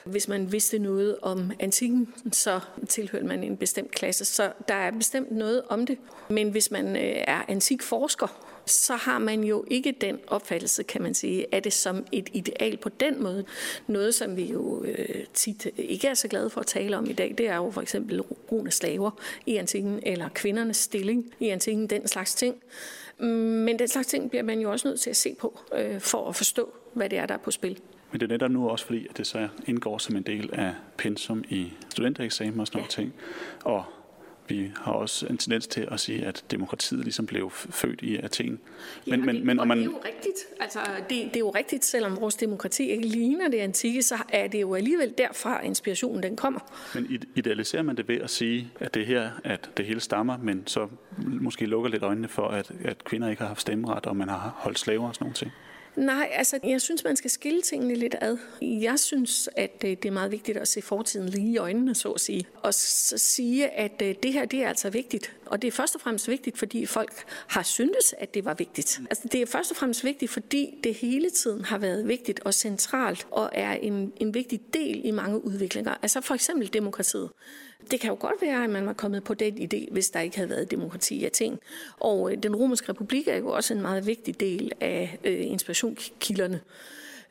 [0.04, 4.24] Hvis man vidste noget om antikken, så tilhørte man en bestemt klasse.
[4.24, 5.98] Så der er bestemt noget om det.
[6.28, 11.14] Men hvis man øh, er antikforsker, så har man jo ikke den opfattelse, kan man
[11.14, 13.44] sige, af det som et ideal på den måde.
[13.86, 17.12] Noget, som vi jo øh, tit ikke er så glade for at tale om i
[17.12, 19.10] dag, det er jo for eksempel brune slaver
[19.46, 22.56] i antikken, eller kvindernes stilling i antikken, den slags ting.
[23.18, 26.00] Mm, men den slags ting bliver man jo også nødt til at se på, øh,
[26.00, 27.80] for at forstå, hvad det er, der er på spil.
[28.14, 30.72] Men det er netop nu også fordi, at det så indgår som en del af
[30.96, 33.14] pensum i studentereksamen og sådan noget ting.
[33.64, 33.84] Og
[34.48, 38.60] vi har også en tendens til at sige, at demokratiet ligesom blev født i Athen.
[39.06, 39.78] Men, ja, men, men, og man...
[39.78, 40.36] det er jo rigtigt.
[40.60, 44.46] Altså, det, det er jo rigtigt, selvom vores demokrati ikke ligner det antikke, så er
[44.46, 46.60] det jo alligevel derfra, inspirationen den kommer.
[46.94, 50.66] Men idealiserer man det ved at sige, at det her, at det hele stammer, men
[50.66, 54.28] så måske lukker lidt øjnene for, at, at kvinder ikke har haft stemmeret, og man
[54.28, 55.52] har holdt slaver og sådan nogle ting?
[55.96, 58.36] Nej, altså jeg synes, man skal skille tingene lidt ad.
[58.62, 62.10] Jeg synes, at øh, det er meget vigtigt at se fortiden lige i øjnene, så
[62.10, 62.46] at sige.
[62.62, 65.36] Og så sige, at øh, det her, det er altså vigtigt.
[65.46, 69.00] Og det er først og fremmest vigtigt, fordi folk har syntes, at det var vigtigt.
[69.10, 72.54] Altså det er først og fremmest vigtigt, fordi det hele tiden har været vigtigt og
[72.54, 75.94] centralt og er en, en vigtig del i mange udviklinger.
[76.02, 77.30] Altså for eksempel demokratiet.
[77.90, 80.36] Det kan jo godt være, at man var kommet på den idé, hvis der ikke
[80.36, 81.58] havde været demokrati i ting.
[82.00, 86.60] Og øh, den romerske republik er jo også en meget vigtig del af øh, inspirationskilderne.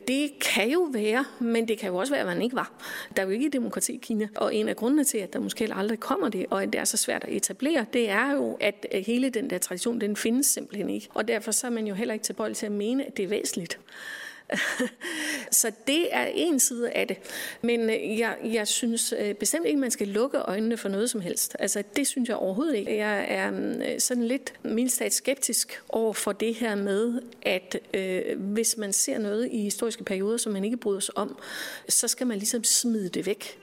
[0.08, 2.72] Det kan jo være, men det kan jo også være, at man ikke var.
[3.16, 5.70] Der er jo ikke demokrati i Kina, og en af grundene til, at der måske
[5.74, 8.86] aldrig kommer det, og at det er så svært at etablere, det er jo, at
[8.94, 11.08] øh, hele den der tradition, den findes simpelthen ikke.
[11.14, 13.30] Og derfor så er man jo heller ikke tilbøjelig til at mene, at det er
[13.30, 13.80] væsentligt.
[15.62, 17.18] så det er en side af det.
[17.62, 21.22] Men øh, jeg, jeg synes øh, bestemt ikke, man skal lukke øjnene for noget som
[21.22, 21.56] helst.
[21.60, 22.98] Altså, det synes jeg overhovedet ikke.
[22.98, 28.40] Jeg er mm, øh, sådan lidt mildt skeptisk over for det her med, at øh,
[28.40, 31.38] hvis man ser noget i historiske perioder, som man ikke bryder sig om,
[31.90, 33.60] så skal man ligesom smide det væk.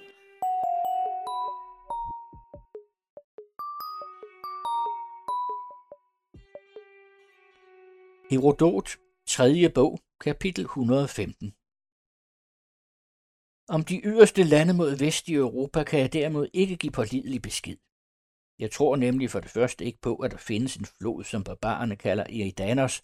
[8.31, 8.99] Herodot,
[9.37, 11.55] tredje bog, Kapitel 115
[13.69, 17.77] Om de yderste lande mod vest i Europa kan jeg derimod ikke give pålidelig besked.
[18.59, 21.97] Jeg tror nemlig for det første ikke på, at der findes en flod, som barbarerne
[21.97, 23.03] kalder Eridanos,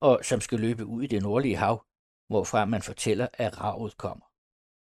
[0.00, 1.76] og som skal løbe ud i det nordlige hav,
[2.30, 4.26] hvorfra man fortæller, at ravet kommer.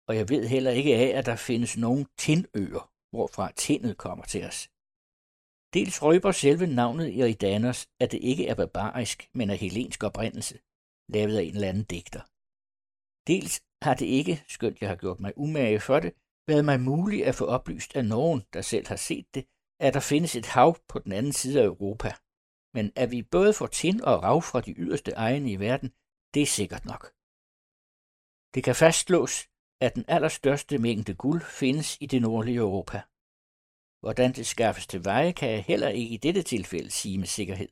[0.08, 4.44] Og jeg ved heller ikke af, at der findes nogen tindøer, hvorfra tindet kommer til
[4.44, 4.68] os.
[5.76, 10.58] Dels røber selve navnet Eridanos, at det ikke er barbarisk, men af helensk oprindelse
[11.08, 12.22] lavet af en eller anden digter.
[13.30, 16.12] Dels har det ikke, skønt jeg har gjort mig umage for det,
[16.48, 19.44] været mig muligt at få oplyst af nogen, der selv har set det,
[19.80, 22.10] at der findes et hav på den anden side af Europa.
[22.74, 25.88] Men at vi både får tind og rav fra de yderste egne i verden,
[26.34, 27.02] det er sikkert nok.
[28.54, 29.34] Det kan fastslås,
[29.80, 32.98] at den allerstørste mængde guld findes i det nordlige Europa.
[34.06, 37.68] Hvordan det skaffes til veje, kan jeg heller ikke i dette tilfælde sige med sikkerhed.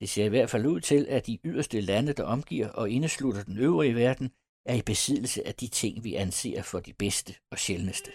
[0.00, 3.42] Det ser i hvert fald ud til, at de yderste lande, der omgiver og indeslutter
[3.44, 4.30] den øvrige verden,
[4.66, 8.10] er i besiddelse af de ting, vi anser for de bedste og sjældneste.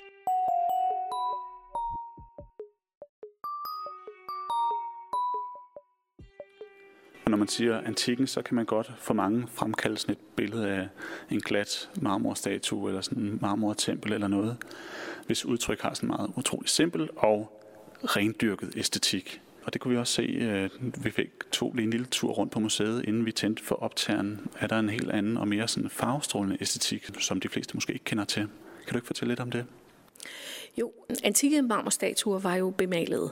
[7.26, 10.70] Og når man siger antikken, så kan man godt for mange fremkalde sådan et billede
[10.70, 10.88] af
[11.32, 14.58] en glat marmorstatue eller sådan en marmortempel eller noget,
[15.26, 17.60] hvis udtryk har sådan meget utrolig simpel og
[18.04, 19.42] rendyrket æstetik.
[19.64, 20.70] Og det kunne vi også se, øh,
[21.04, 24.48] vi fik to lige en lille tur rundt på museet, inden vi tændte for optageren.
[24.60, 28.06] Er der en helt anden og mere sådan farvestrålende æstetik, som de fleste måske ikke
[28.06, 28.42] kender til.
[28.86, 29.66] Kan du ikke fortælle lidt om det?
[30.78, 30.92] Jo,
[31.24, 33.32] antikke marmorstatuer var jo bemalede.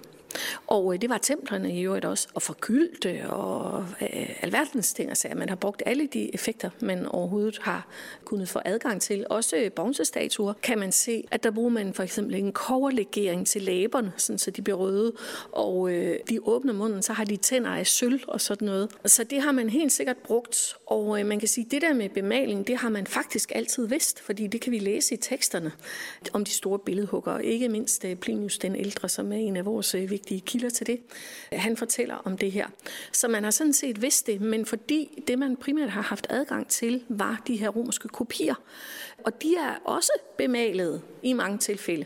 [0.67, 5.10] Og øh, det var templerne i øvrigt også, og forgyldte og øh, alverdens ting.
[5.10, 7.88] Altså, man har brugt alle de effekter, man overhovedet har
[8.25, 9.25] kunnet få adgang til.
[9.30, 13.62] Også øh, bronzestatuer kan man se, at der bruger man for eksempel en koverlegering til
[13.62, 15.13] læberne, sådan, så de bliver røde,
[15.51, 18.91] og øh, de åbner munden, så har de tænder af sølv og sådan noget.
[19.06, 21.93] Så det har man helt sikkert brugt, og øh, man kan sige, at det der
[21.93, 25.71] med bemaling, det har man faktisk altid vidst, fordi det kan vi læse i teksterne
[26.34, 29.95] om de store billedhugger, ikke mindst øh, Plinius den ældre, som er en af vores
[29.95, 30.99] øh, vigtige kilder til det.
[31.51, 32.67] Han fortæller om det her.
[33.11, 36.67] Så man har sådan set vidst det, men fordi det, man primært har haft adgang
[36.67, 38.55] til, var de her romerske kopier.
[39.23, 42.05] Og de er også bemalet i mange tilfælde.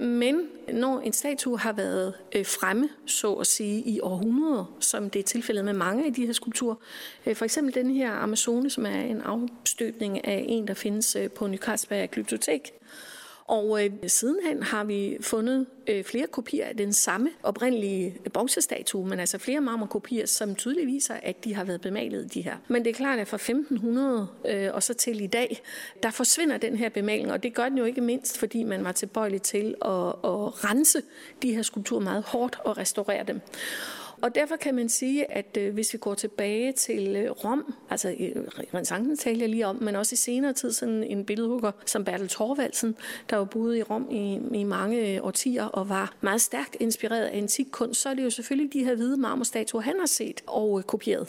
[0.00, 0.40] Men
[0.72, 5.24] når en statue har været øh, fremme, så at sige, i århundreder, som det er
[5.24, 6.74] tilfældet med mange af de her skulpturer,
[7.34, 12.10] for eksempel den her Amazone, som er en afstøbning af en, der findes på Nykarlsberg
[12.10, 12.72] Glyptotek,
[13.46, 19.20] og øh, sidenhen har vi fundet øh, flere kopier af den samme oprindelige bronzestatue, men
[19.20, 22.56] altså flere marmorkopier, som tydeligt viser, at de har været bemalet, de her.
[22.68, 25.62] Men det er klart, at fra 1500 øh, og så til i dag,
[26.02, 28.92] der forsvinder den her bemaling, og det gør den jo ikke mindst, fordi man var
[28.92, 31.02] tilbøjelig til at, at rense
[31.42, 33.40] de her skulpturer meget hårdt og restaurere dem.
[34.24, 38.08] Og derfor kan man sige, at øh, hvis vi går tilbage til øh, Rom, altså
[38.08, 41.72] i øh, renaissancen talte jeg lige om, men også i senere tid sådan en billedhugger
[41.86, 42.96] som Bertel Thorvaldsen,
[43.30, 47.24] der jo boede i Rom i, i mange øh, årtier og var meget stærkt inspireret
[47.24, 50.40] af antik kunst, så er det jo selvfølgelig de her hvide marmorstatuer, han har set
[50.46, 51.28] og øh, kopieret.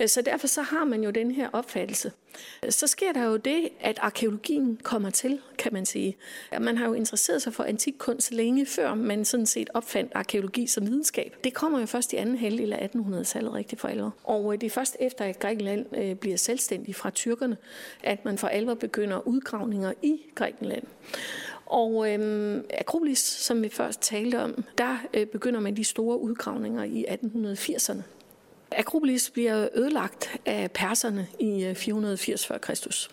[0.00, 2.12] Øh, så derfor så har man jo den her opfattelse.
[2.64, 6.16] Øh, så sker der jo det, at arkeologien kommer til, kan man sige.
[6.60, 10.66] Man har jo interesseret sig for antik kunst længe før man sådan set opfandt arkeologi
[10.66, 11.36] som videnskab.
[11.44, 14.14] Det kommer jo først i anden halvdel af 1800-tallet rigtig for alvor.
[14.24, 17.56] Og øh, det er først efter, at Grækenland bliver selvstændig fra tyrkerne,
[18.02, 20.84] at man for alvor begynder udgravninger i Grækenland.
[21.68, 26.84] Og øhm, Akropolis, som vi først talte om, der øh, begynder man de store udgravninger
[26.84, 28.02] i 1880'erne.
[28.76, 33.08] Akropolis bliver ødelagt af perserne i øh, 480 f.Kr.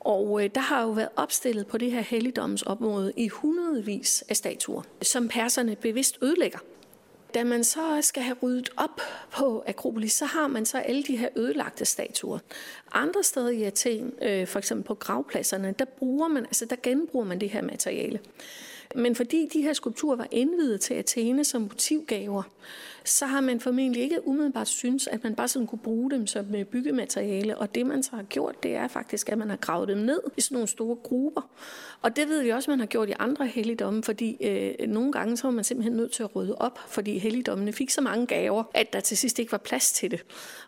[0.00, 4.82] Og øh, der har jo været opstillet på det her helligdomsområde i hundredvis af statuer,
[5.02, 6.58] som perserne bevidst ødelægger.
[7.34, 11.16] Da man så skal have ryddet op på Akropolis, så har man så alle de
[11.16, 12.38] her ødelagte statuer.
[12.92, 17.26] Andre steder i Athen, øh, for eksempel på gravpladserne, der bruger man, altså der genbruger
[17.26, 18.20] man det her materiale.
[18.94, 22.42] Men fordi de her skulpturer var indvidet til Athene som motivgaver,
[23.10, 26.54] så har man formentlig ikke umiddelbart synes, at man bare sådan kunne bruge dem som
[26.54, 27.58] øh, byggemateriale.
[27.58, 30.20] Og det, man så har gjort, det er faktisk, at man har gravet dem ned
[30.36, 31.50] i sådan nogle store grupper.
[32.02, 35.36] Og det ved vi også, man har gjort i andre helligdomme, fordi øh, nogle gange
[35.36, 38.64] så var man simpelthen nødt til at rydde op, fordi helligdommene fik så mange gaver,
[38.74, 40.24] at der til sidst ikke var plads til det.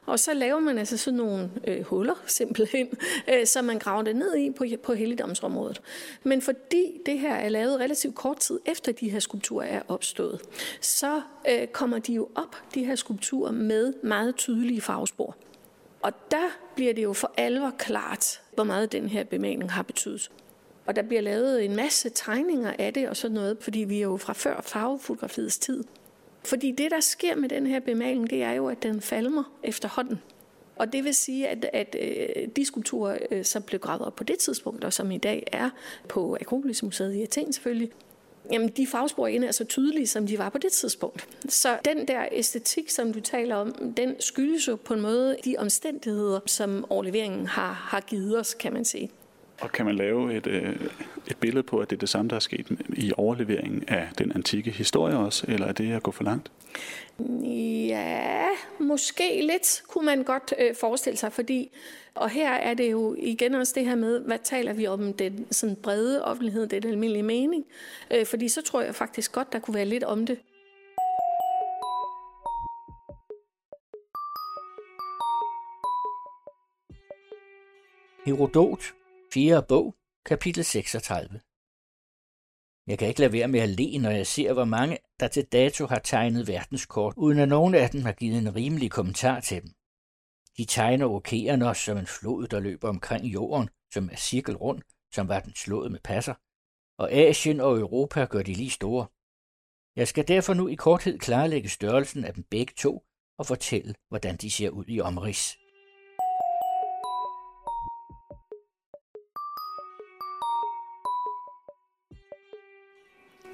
[0.06, 2.88] Og så laver man altså sådan nogle øh, huller simpelthen,
[3.28, 5.80] øh, som man graver det ned i på, på helligdomsområdet.
[6.22, 10.40] Men fordi det her er lavet relativt kort tid efter de her skulpturer er opstået,
[10.80, 15.36] så øh, kommer de jo op, de her skulpturer, med meget tydelige farvespor.
[16.02, 20.30] Og der bliver det jo for alvor klart, hvor meget den her bemaling har betydet.
[20.86, 24.02] Og der bliver lavet en masse tegninger af det og sådan noget, fordi vi er
[24.02, 25.84] jo fra før farvefotografiets tid.
[26.44, 30.20] Fordi det, der sker med den her bemaling, det er jo, at den falmer efterhånden.
[30.76, 34.24] Og det vil sige, at, at øh, de skulpturer, øh, som blev gravet op på
[34.24, 35.70] det tidspunkt, og som i dag er
[36.08, 37.90] på Akropolismuseet i Athen selvfølgelig,
[38.52, 41.28] Jamen, de fagspor ikke er så tydelige, som de var på det tidspunkt.
[41.48, 45.54] Så den der æstetik, som du taler om, den skyldes jo på en måde de
[45.58, 49.10] omstændigheder, som overleveringen har, har givet os, kan man sige.
[49.62, 50.76] Og kan man lave et, øh,
[51.26, 54.32] et billede på, at det er det samme, der er sket i overleveringen af den
[54.32, 56.50] antikke historie også, eller er det at gå for langt?
[57.88, 58.46] Ja,
[58.80, 61.70] måske lidt kunne man godt øh, forestille sig, fordi,
[62.14, 65.46] og her er det jo igen også det her med, hvad taler vi om den
[65.50, 67.64] sådan brede offentlighed, den almindelige mening,
[68.10, 70.38] øh, fordi så tror jeg faktisk godt, der kunne være lidt om det.
[78.26, 78.94] Herodot,
[79.34, 79.62] 4.
[79.68, 81.40] bog, kapitel 36.
[82.86, 85.44] Jeg kan ikke lade være med at le, når jeg ser, hvor mange der til
[85.44, 89.62] dato har tegnet verdenskort, uden at nogen af dem har givet en rimelig kommentar til
[89.62, 89.70] dem.
[90.56, 94.82] De tegner Okeanos som en flod, der løber omkring jorden, som er cirkelrund,
[95.14, 96.34] som var den slået med passer,
[96.98, 99.06] og Asien og Europa gør de lige store.
[99.96, 103.04] Jeg skal derfor nu i korthed klarlægge størrelsen af dem begge to
[103.38, 105.61] og fortælle, hvordan de ser ud i omrids.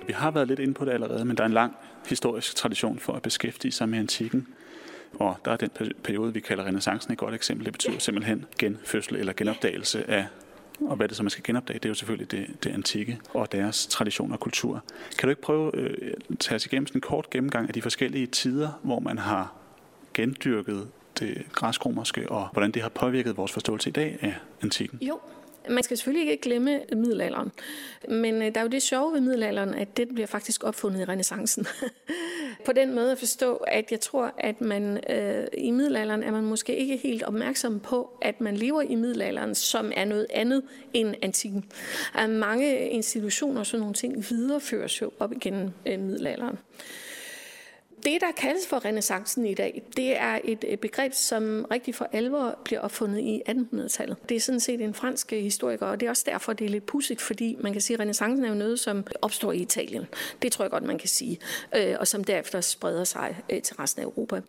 [0.08, 1.76] Vi har været lidt inde på det allerede, men der er en lang
[2.08, 4.46] historisk tradition for at beskæftige sig med antikken.
[5.14, 5.70] Og der er den
[6.02, 7.64] periode, vi kalder renaissancen et godt eksempel.
[7.64, 10.26] Det betyder simpelthen genfødsel eller genopdagelse af
[10.80, 13.52] og hvad det så man skal genopdage, det er jo selvfølgelig det, det antikke og
[13.52, 14.84] deres tradition og kultur.
[15.18, 18.26] Kan du ikke prøve at øh, tage os igennem en kort gennemgang af de forskellige
[18.26, 19.52] tider, hvor man har
[20.14, 24.98] gendyrket det græskromerske, og hvordan det har påvirket vores forståelse i dag af antikken?
[25.02, 25.20] Jo,
[25.70, 27.52] man skal selvfølgelig ikke glemme middelalderen,
[28.08, 31.04] men øh, der er jo det sjove ved middelalderen, at det bliver faktisk opfundet i
[31.04, 31.66] renaissancen.
[32.66, 36.44] På den måde at forstå, at jeg tror, at man øh, i middelalderen er man
[36.44, 40.62] måske ikke helt opmærksom på, at man lever i middelalderen, som er noget andet
[40.94, 41.64] end antikken.
[42.14, 46.58] At mange institutioner og sådan nogle ting videreføres jo op igennem øh, middelalderen.
[48.08, 52.58] Det, der kaldes for renaissancen i dag, det er et begreb, som rigtig for alvor
[52.64, 54.28] bliver opfundet i 1800-tallet.
[54.28, 56.86] Det er sådan set en fransk historiker, og det er også derfor, det er lidt
[56.86, 60.06] pudsigt, fordi man kan sige, at renaissancen er jo noget, som opstår i Italien.
[60.42, 61.38] Det tror jeg godt, man kan sige,
[61.76, 64.40] øh, og som derefter spreder sig øh, til resten af Europa.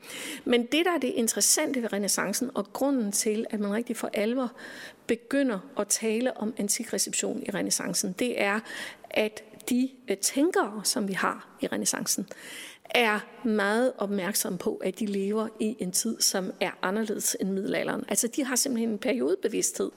[0.45, 4.09] Men det, der er det interessante ved renaissancen, og grunden til, at man rigtig for
[4.13, 4.51] alvor
[5.07, 8.59] begynder at tale om antikreception i renaissancen, det er,
[9.09, 12.27] at de øh, tænkere, som vi har i renaissancen,
[12.89, 18.03] er meget opmærksom på, at de lever i en tid, som er anderledes end middelalderen.
[18.07, 19.91] Altså, de har simpelthen en periodebevidsthed.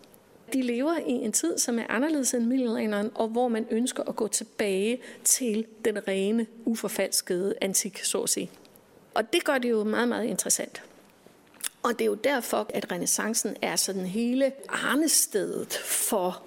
[0.52, 4.16] De lever i en tid, som er anderledes end middelalderen, og hvor man ønsker at
[4.16, 8.50] gå tilbage til den rene, uforfalskede antik, så at sige.
[9.14, 10.82] Og det gør det jo meget, meget interessant.
[11.82, 16.42] Og det er jo derfor, at renaissancen er sådan hele arnestedet for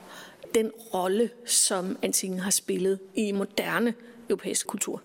[0.54, 3.94] den rolle, som antikken har spillet i moderne
[4.30, 5.02] europæisk kultur.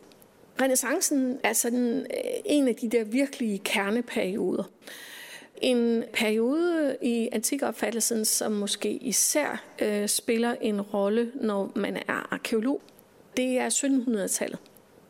[0.61, 4.65] Renaissancen er sådan øh, en af de der virkelige kerneperioder.
[5.57, 12.81] En periode i antikopfattelsen, som måske især øh, spiller en rolle, når man er arkeolog,
[13.37, 14.59] det er 1700-tallet,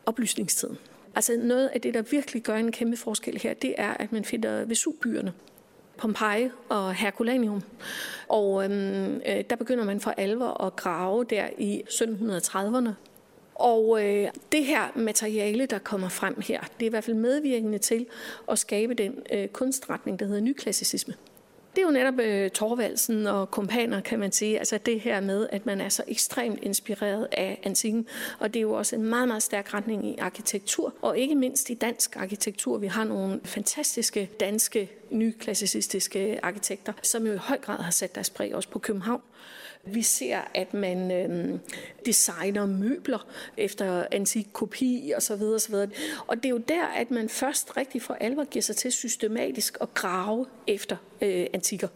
[0.05, 0.77] oplysningstiden.
[1.15, 4.25] Altså noget af det, der virkelig gør en kæmpe forskel her, det er, at man
[4.25, 5.33] finder Vesubbyerne.
[5.97, 7.61] Pompeji og Herculaneum.
[8.27, 13.10] Og øhm, øh, der begynder man for alvor at grave der i 1730'erne.
[13.61, 17.77] Og øh, det her materiale, der kommer frem her, det er i hvert fald medvirkende
[17.77, 18.05] til
[18.49, 21.13] at skabe den øh, kunstretning, der hedder nyklassicisme.
[21.75, 24.59] Det er jo netop øh, Torvaldsen og kompaner, kan man sige.
[24.59, 28.07] Altså det her med, at man er så ekstremt inspireret af antikken.
[28.39, 30.93] Og det er jo også en meget, meget stærk retning i arkitektur.
[31.01, 32.77] Og ikke mindst i dansk arkitektur.
[32.77, 38.29] Vi har nogle fantastiske danske nyklassicistiske arkitekter, som jo i høj grad har sat deres
[38.29, 39.21] præg også på København.
[39.83, 41.59] Vi ser, at man øh,
[42.05, 45.89] designer møbler efter antik kopi og så videre, og så videre.
[46.27, 49.77] Og det er jo der, at man først rigtig for alvor giver sig til systematisk
[49.81, 51.87] at grave efter øh, antikker.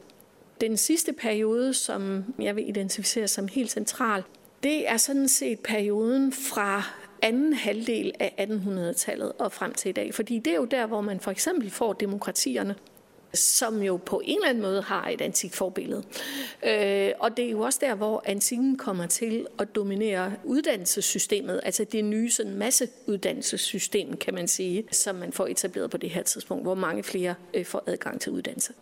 [0.62, 4.24] Den sidste periode, som jeg vil identificere som helt central,
[4.64, 6.84] det er sådan set perioden fra
[7.22, 10.14] anden halvdel af 1800-tallet og frem til i dag.
[10.14, 12.76] Fordi det er jo der, hvor man for eksempel får demokratierne
[13.36, 16.04] som jo på en eller anden måde har et antikt forbillede.
[16.66, 21.84] Øh, og det er jo også der, hvor antikken kommer til at dominere uddannelsessystemet, altså
[21.84, 26.64] det nye sådan masseuddannelsessystem, kan man sige, som man får etableret på det her tidspunkt,
[26.64, 28.74] hvor mange flere øh, får adgang til uddannelse.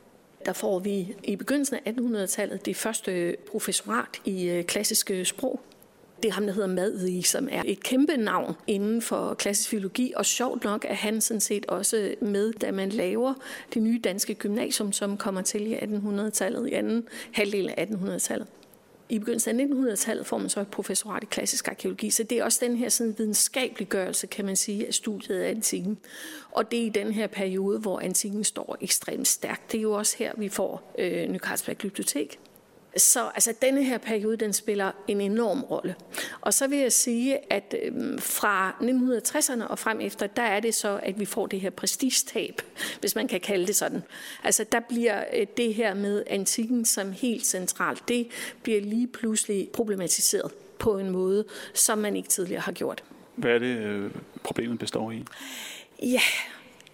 [0.45, 5.61] Der får vi i begyndelsen af 1800-tallet det første professorat i øh, klassiske sprog,
[6.23, 10.13] det er ham, der hedder Madvig, som er et kæmpe navn inden for klassisk filologi,
[10.15, 13.33] og sjovt nok er han sådan set også med, da man laver
[13.73, 18.47] det nye danske gymnasium, som kommer til i 1800-tallet, i anden halvdel af 1800-tallet.
[19.09, 22.43] I begyndelsen af 1900-tallet får man så et professorat i klassisk arkeologi, så det er
[22.43, 25.97] også den her sådan videnskabelig gørelse, kan man sige, af studiet af antikken.
[26.51, 29.71] Og det er i den her periode, hvor antikken står ekstremt stærkt.
[29.71, 32.39] Det er jo også her, vi får øh, Ny Carlsberg Glyptotek.
[32.97, 35.95] Så altså, denne her periode, den spiller en enorm rolle.
[36.41, 40.75] Og så vil jeg sige, at øh, fra 1960'erne og frem efter, der er det
[40.75, 42.61] så, at vi får det her prestigetab,
[42.99, 44.03] hvis man kan kalde det sådan.
[44.43, 48.27] Altså, der bliver øh, det her med antikken som helt centralt, det
[48.63, 53.03] bliver lige pludselig problematiseret på en måde, som man ikke tidligere har gjort.
[53.35, 54.11] Hvad er det, øh,
[54.43, 55.23] problemet består i?
[56.01, 56.21] Ja,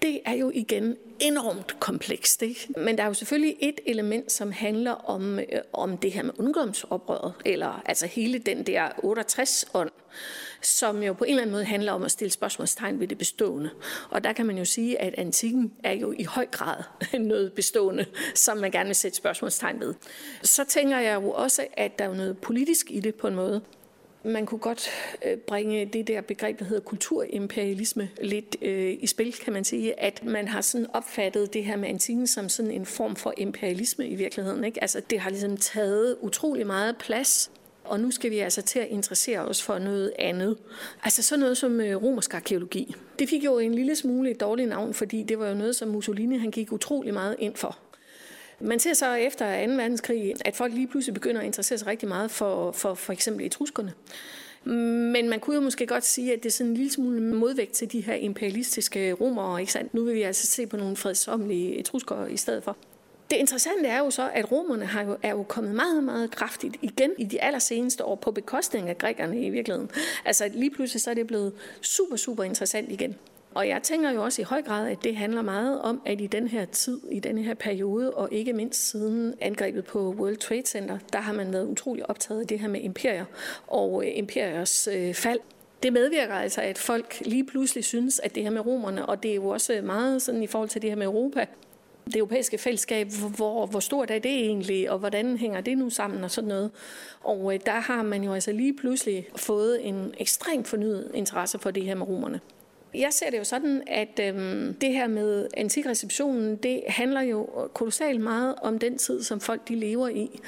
[0.01, 2.41] det er jo igen enormt komplekst.
[2.41, 2.67] Ikke?
[2.77, 6.33] Men der er jo selvfølgelig et element, som handler om, øh, om det her med
[6.37, 9.91] ungdomsoprøret, eller altså hele den der 68-ånd,
[10.61, 13.69] som jo på en eller anden måde handler om at stille spørgsmålstegn ved det bestående.
[14.09, 16.83] Og der kan man jo sige, at antikken er jo i høj grad
[17.19, 19.93] noget bestående, som man gerne vil sætte spørgsmålstegn ved.
[20.43, 23.61] Så tænker jeg jo også, at der er noget politisk i det på en måde.
[24.24, 24.89] Man kunne godt
[25.26, 29.99] øh, bringe det der begreb, der hedder kulturimperialisme, lidt øh, i spil, kan man sige.
[29.99, 34.07] At man har sådan opfattet det her med antikken som sådan en form for imperialisme
[34.07, 34.63] i virkeligheden.
[34.63, 34.82] Ikke?
[34.82, 37.51] Altså, det har ligesom taget utrolig meget plads
[37.89, 40.57] og nu skal vi altså til at interessere os for noget andet.
[41.03, 42.95] Altså sådan noget som øh, romersk arkeologi.
[43.20, 45.88] Det fik jo en lille smule et dårligt navn, fordi det var jo noget, som
[45.88, 47.78] Mussolini han gik utrolig meget ind for.
[48.62, 49.72] Man ser så efter 2.
[49.74, 53.45] verdenskrig, at folk lige pludselig begynder at interessere sig rigtig meget for for, for eksempel
[53.45, 53.93] etruskerne.
[54.64, 57.72] Men man kunne jo måske godt sige, at det er sådan en lille smule modvægt
[57.72, 59.60] til de her imperialistiske romere.
[59.60, 59.93] Ikke sandt?
[59.93, 62.78] Nu vil vi altså se på nogle fredsomlige etruskere i stedet for.
[63.30, 66.76] Det interessante er jo så, at romerne har jo, er jo kommet meget, meget kraftigt
[66.82, 69.91] igen i de allerseneste år på bekostning af grækerne i virkeligheden.
[70.26, 73.16] Altså lige pludselig så er det blevet super, super interessant igen.
[73.53, 76.27] Og jeg tænker jo også i høj grad, at det handler meget om, at i
[76.27, 80.65] den her tid, i den her periode, og ikke mindst siden angrebet på World Trade
[80.65, 83.25] Center, der har man været utrolig optaget af det her med imperier
[83.67, 85.39] og øh, imperiers øh, fald.
[85.83, 89.31] Det medvirker altså, at folk lige pludselig synes, at det her med romerne, og det
[89.31, 91.45] er jo også meget sådan i forhold til det her med Europa,
[92.05, 96.23] det europæiske fællesskab, hvor, hvor stort er det egentlig, og hvordan hænger det nu sammen
[96.23, 96.71] og sådan noget.
[97.21, 101.71] Og øh, der har man jo altså lige pludselig fået en ekstremt fornyet interesse for
[101.71, 102.39] det her med romerne.
[102.93, 108.21] Jeg ser det jo sådan, at øhm, det her med antikreceptionen, det handler jo kolossalt
[108.21, 110.39] meget om den tid, som folk de lever i,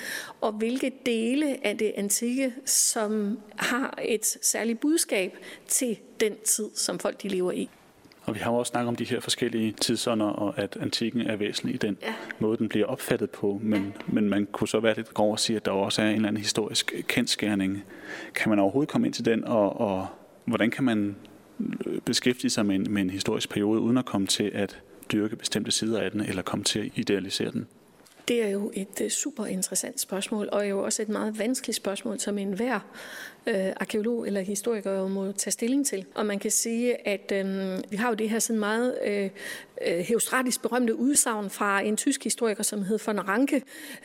[0.42, 5.38] og hvilke dele af det antikke, som har et særligt budskab
[5.68, 7.70] til den tid, som folk de lever i.
[8.24, 11.36] Og vi har jo også snakket om de her forskellige tidsånder, og at antikken er
[11.36, 12.14] væsentlig i den ja.
[12.40, 13.60] måde, den bliver opfattet på.
[13.64, 14.14] Men, ja.
[14.14, 16.28] men man kunne så være lidt grov og sige, at der også er en eller
[16.28, 17.84] anden historisk kendskærning.
[18.36, 20.08] Kan man overhovedet komme ind til den, og, og
[20.46, 21.16] hvordan kan man
[22.06, 24.80] beskæftige sig med en, med en historisk periode, uden at komme til at
[25.12, 27.68] dyrke bestemte sider af den, eller komme til at idealisere den?
[28.28, 32.20] Det er jo et øh, super interessant spørgsmål, og jo også et meget vanskeligt spørgsmål,
[32.20, 32.80] som enhver
[33.48, 36.06] øh, arkeolog eller historiker må tage stilling til.
[36.16, 39.30] Og man kan sige, at øh, vi har jo det her sådan meget øh,
[39.88, 43.56] øh heustratisk berømte udsagn fra en tysk historiker, som hed von Ranke,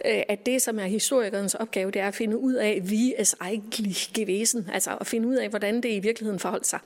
[0.05, 3.37] øh, at det, som er historikernes opgave, det er at finde ud af, vi es
[3.41, 6.79] eigentlich gewesen, altså at finde ud af, hvordan det i virkeligheden forholdt sig.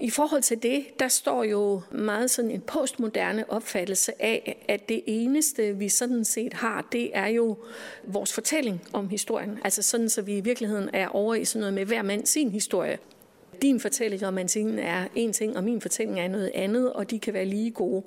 [0.00, 5.02] I forhold til det, der står jo meget sådan en postmoderne opfattelse af, at det
[5.06, 7.58] eneste, vi sådan set har, det er jo
[8.04, 9.58] vores fortælling om historien.
[9.64, 12.50] Altså sådan, så vi i virkeligheden er over i sådan noget med hver mand sin
[12.50, 12.98] historie.
[13.62, 17.18] Din fortælling om antikken er en ting, og min fortælling er noget andet, og de
[17.18, 18.02] kan være lige gode.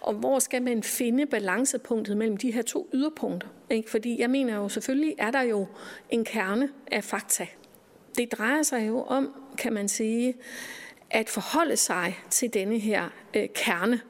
[0.00, 3.48] Og hvor skal man finde balancepunktet mellem de her to yderpunkter?
[3.70, 3.90] Ikke?
[3.90, 5.66] Fordi jeg mener jo, selvfølgelig er der jo
[6.10, 7.46] en kerne af fakta.
[8.16, 10.34] Det drejer sig jo om, kan man sige,
[11.10, 14.00] at forholde sig til denne her øh, kerne.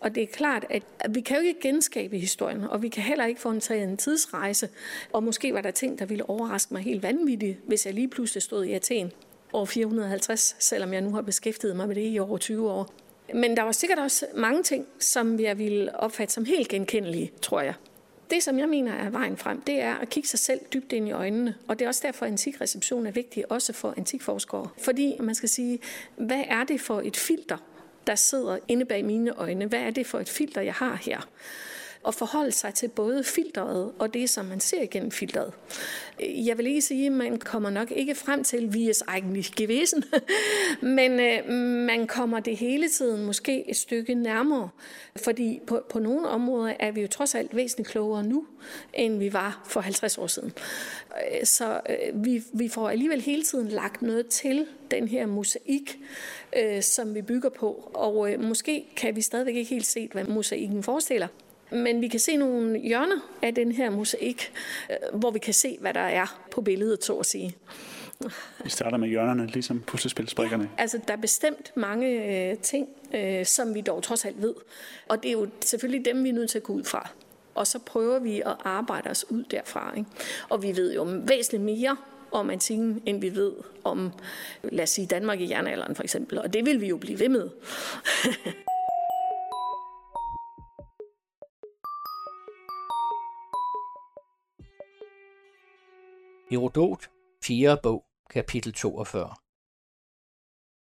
[0.00, 3.26] Og det er klart, at vi kan jo ikke genskabe historien, og vi kan heller
[3.26, 4.68] ikke foretage en tidsrejse.
[5.12, 8.42] Og måske var der ting, der ville overraske mig helt vanvittigt, hvis jeg lige pludselig
[8.42, 9.12] stod i Athen
[9.52, 12.88] år 450, selvom jeg nu har beskæftiget mig med det i over 20 år.
[13.34, 17.60] Men der var sikkert også mange ting, som jeg ville opfatte som helt genkendelige, tror
[17.60, 17.74] jeg.
[18.30, 21.08] Det, som jeg mener er vejen frem, det er at kigge sig selv dybt ind
[21.08, 21.54] i øjnene.
[21.68, 24.68] Og det er også derfor, at antikreception er vigtig, også for antikforskere.
[24.78, 25.78] Fordi man skal sige,
[26.16, 27.56] hvad er det for et filter,
[28.06, 29.66] der sidder inde bag mine øjne?
[29.66, 31.28] Hvad er det for et filter, jeg har her?
[32.02, 35.52] Og forholde sig til både filteret og det, som man ser igennem filteret.
[36.20, 40.04] Jeg vil ikke sige, at man kommer nok ikke frem til, vi er egentlig gewesen,
[40.98, 41.48] men øh,
[41.86, 44.68] man kommer det hele tiden måske et stykke nærmere,
[45.16, 48.46] fordi på, på nogle områder er vi jo trods alt væsentligt klogere nu,
[48.94, 50.52] end vi var for 50 år siden.
[51.32, 55.98] Øh, så øh, vi, vi får alligevel hele tiden lagt noget til den her mosaik,
[56.56, 60.24] øh, som vi bygger på, og øh, måske kan vi stadigvæk ikke helt se, hvad
[60.24, 61.28] mosaikken forestiller.
[61.72, 64.52] Men vi kan se nogle hjørner af den her mosaik,
[64.90, 67.56] øh, hvor vi kan se, hvad der er på billedet, så at sige.
[68.64, 70.68] Vi starter med hjørnerne, ligesom puslespilsbrikkerne.
[70.76, 72.08] Ja, altså, der er bestemt mange
[72.50, 74.54] øh, ting, øh, som vi dog trods alt ved.
[75.08, 77.10] Og det er jo selvfølgelig dem, vi er nødt til at gå ud fra.
[77.54, 79.94] Og så prøver vi at arbejde os ud derfra.
[79.96, 80.10] Ikke?
[80.48, 81.96] Og vi ved jo væsentligt mere
[82.32, 83.52] om antikken, end vi ved
[83.84, 84.12] om,
[84.62, 86.38] lad os sige, Danmark i jernalderen for eksempel.
[86.38, 87.48] Og det vil vi jo blive ved med.
[96.50, 97.10] Herodot,
[97.44, 97.78] 4.
[97.82, 99.34] bog, kapitel 42.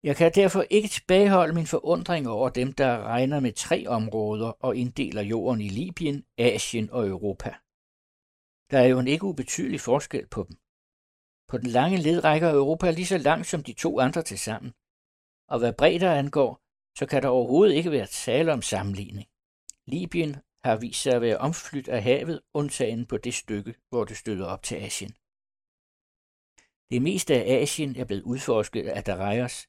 [0.02, 4.76] Jeg kan derfor ikke tilbageholde min forundring over dem, der regner med tre områder og
[4.76, 7.50] inddeler jorden i Libyen, Asien og Europa.
[8.70, 10.56] Der er jo en ikke ubetydelig forskel på dem.
[11.48, 14.72] På den lange led rækker Europa lige så langt som de to andre til sammen.
[15.48, 16.60] Og hvad bredder angår,
[16.98, 19.28] så kan der overhovedet ikke være tale om sammenligning.
[19.86, 24.16] Libyen har vist sig at være omflydt af havet, undtagen på det stykke, hvor det
[24.16, 25.14] støder op til Asien.
[26.92, 29.68] Det meste af Asien er blevet udforsket af Darius,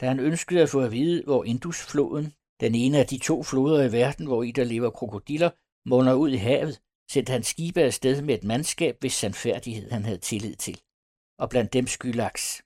[0.00, 2.26] da han ønskede at få at vide, hvor Indusfloden,
[2.60, 5.50] den ene af de to floder i verden, hvor i der lever krokodiller,
[5.88, 6.80] munder ud i havet,
[7.10, 10.80] sendte han skibe afsted med et mandskab, hvis sandfærdighed han havde tillid til,
[11.38, 12.60] og blandt dem Skylax.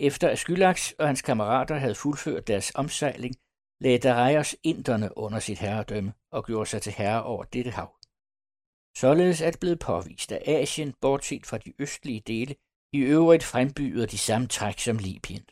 [0.00, 3.34] Efter at Skylax og hans kammerater havde fuldført deres omsejling,
[3.80, 7.90] lagde Darius inderne under sit herredømme og gjorde sig til herre over dette hav.
[8.96, 12.54] Således er det blevet påvist, at Asien, bortset fra de østlige dele,
[12.92, 15.44] i øvrigt frembyder de samme træk som Libyen.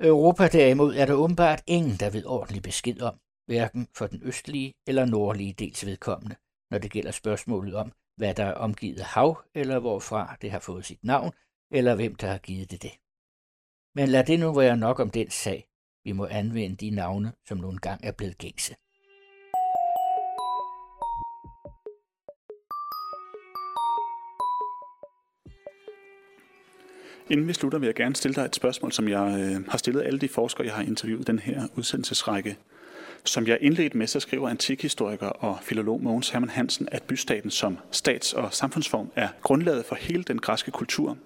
[0.00, 3.16] Europa derimod er der åbenbart ingen, der ved ordentlig besked om,
[3.46, 6.36] hverken for den østlige eller nordlige dels vedkommende,
[6.70, 10.84] når det gælder spørgsmålet om, hvad der er omgivet hav, eller hvorfra det har fået
[10.84, 11.32] sit navn,
[11.70, 12.94] eller hvem der har givet det det.
[13.96, 15.68] Men lad det nu være nok om den sag.
[16.04, 18.74] Vi må anvende de navne, som nogle gang er blevet gængse.
[27.30, 30.02] Inden vi slutter, vil jeg gerne stille dig et spørgsmål, som jeg øh, har stillet
[30.02, 32.56] alle de forskere, jeg har interviewet den her udsendelsesrække.
[33.24, 37.78] Som jeg indledte med, så skriver antikhistoriker og filolog Mogens Hermann Hansen, at bystaten som
[37.90, 41.16] stats- og samfundsform er grundlaget for hele den græske kultur.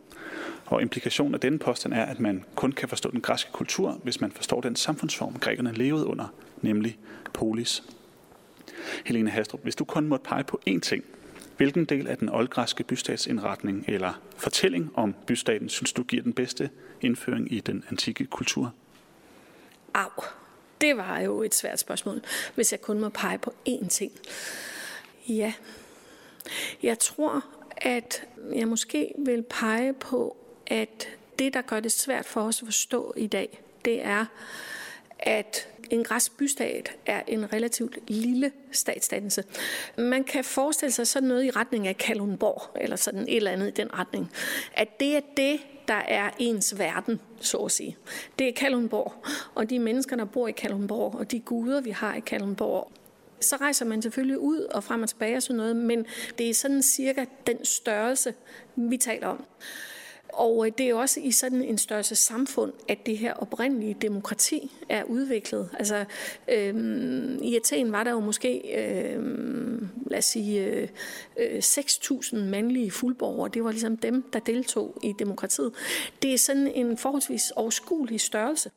[0.66, 4.20] Og implikationen af denne påstand er, at man kun kan forstå den græske kultur, hvis
[4.20, 6.98] man forstår den samfundsform, grækerne levede under, nemlig
[7.34, 7.82] polis.
[9.04, 11.04] Helene Hastrup, hvis du kun måtte pege på én ting,
[11.58, 16.70] Hvilken del af den oldgræske bystatsindretning eller fortælling om bystaten synes du giver den bedste
[17.00, 18.74] indføring i den antikke kultur?
[19.94, 20.10] Au,
[20.80, 22.20] det var jo et svært spørgsmål,
[22.54, 24.12] hvis jeg kun må pege på én ting.
[25.28, 25.52] Ja,
[26.82, 27.44] jeg tror,
[27.76, 30.36] at jeg måske vil pege på,
[30.66, 34.24] at det, der gør det svært for os at forstå i dag, det er,
[35.18, 39.44] at en græsk bystat er en relativt lille statsdannelse.
[39.98, 43.68] Man kan forestille sig sådan noget i retning af Kalundborg, eller sådan et eller andet
[43.68, 44.30] i den retning.
[44.74, 47.96] At det er det, der er ens verden, så at sige.
[48.38, 49.14] Det er Kalundborg,
[49.54, 52.92] og de mennesker, der bor i Kalundborg, og de guder, vi har i Kalundborg.
[53.40, 56.06] Så rejser man selvfølgelig ud og frem og tilbage og sådan noget, men
[56.38, 58.34] det er sådan cirka den størrelse,
[58.76, 59.44] vi taler om.
[60.38, 64.72] Og øh, det er også i sådan en størrelse samfund, at det her oprindelige demokrati
[64.88, 65.70] er udviklet.
[65.78, 66.04] Altså,
[66.48, 70.88] øhm, i Athen var der jo måske, øhm, lad os sige, øh,
[71.36, 73.50] øh, 6.000 mandlige fuldborgere.
[73.54, 75.72] Det var ligesom dem, der deltog i demokratiet.
[76.22, 78.70] Det er sådan en forholdsvis overskuelig størrelse.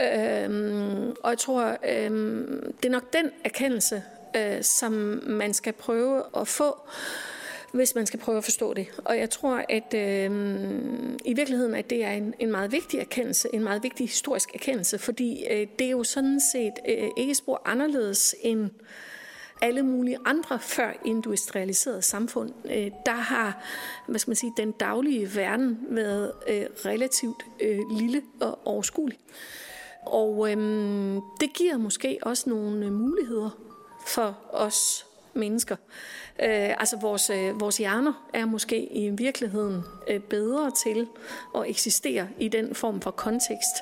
[0.00, 4.02] Øhm, og jeg tror, øhm, det er nok den erkendelse,
[4.36, 4.92] øh, som
[5.26, 6.76] man skal prøve at få
[7.72, 8.86] hvis man skal prøve at forstå det.
[9.04, 10.30] Og jeg tror, at øh,
[11.24, 14.98] i virkeligheden, at det er en, en meget vigtig erkendelse, en meget vigtig historisk erkendelse,
[14.98, 18.70] fordi øh, det er jo sådan set øh, ikke spor anderledes end
[19.60, 23.62] alle mulige andre før industrialiserede samfund, øh, der har
[24.06, 29.18] hvad skal man sige, den daglige verden været øh, relativt øh, lille og overskuelig.
[30.06, 30.56] Og øh,
[31.40, 33.50] det giver måske også nogle øh, muligheder
[34.06, 35.76] for os mennesker.
[36.42, 41.08] Øh, altså vores, øh, vores hjerner er måske i virkeligheden øh, bedre til
[41.56, 43.76] at eksistere i den form for kontekst,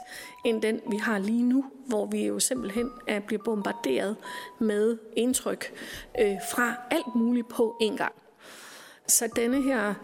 [0.44, 4.16] end den vi har lige nu, hvor vi jo simpelthen er bliver bombarderet
[4.61, 5.72] med indtryk
[6.20, 8.12] øh, fra alt muligt på en gang.
[9.09, 9.94] Så denne her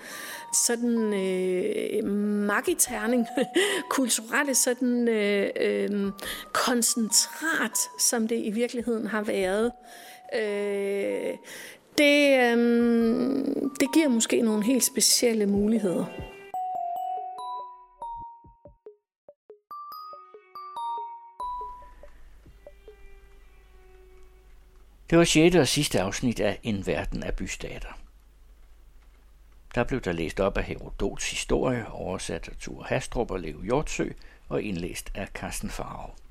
[0.66, 2.04] sådan øh,
[2.46, 3.26] magiterning,
[3.90, 6.12] kulturelle sådan øh, øh,
[6.52, 9.72] koncentrat, som det i virkeligheden har været,
[10.34, 11.36] øh,
[11.98, 16.04] det, øhm, det giver måske nogle helt specielle muligheder.
[25.10, 25.56] Det var 6.
[25.56, 27.98] og sidste afsnit af En verden af bystater.
[29.74, 34.08] Der blev der læst op af Herodots historie, oversat af Thor Hastrup og Leo Hjortsø
[34.48, 36.21] og indlæst af Carsten Farve.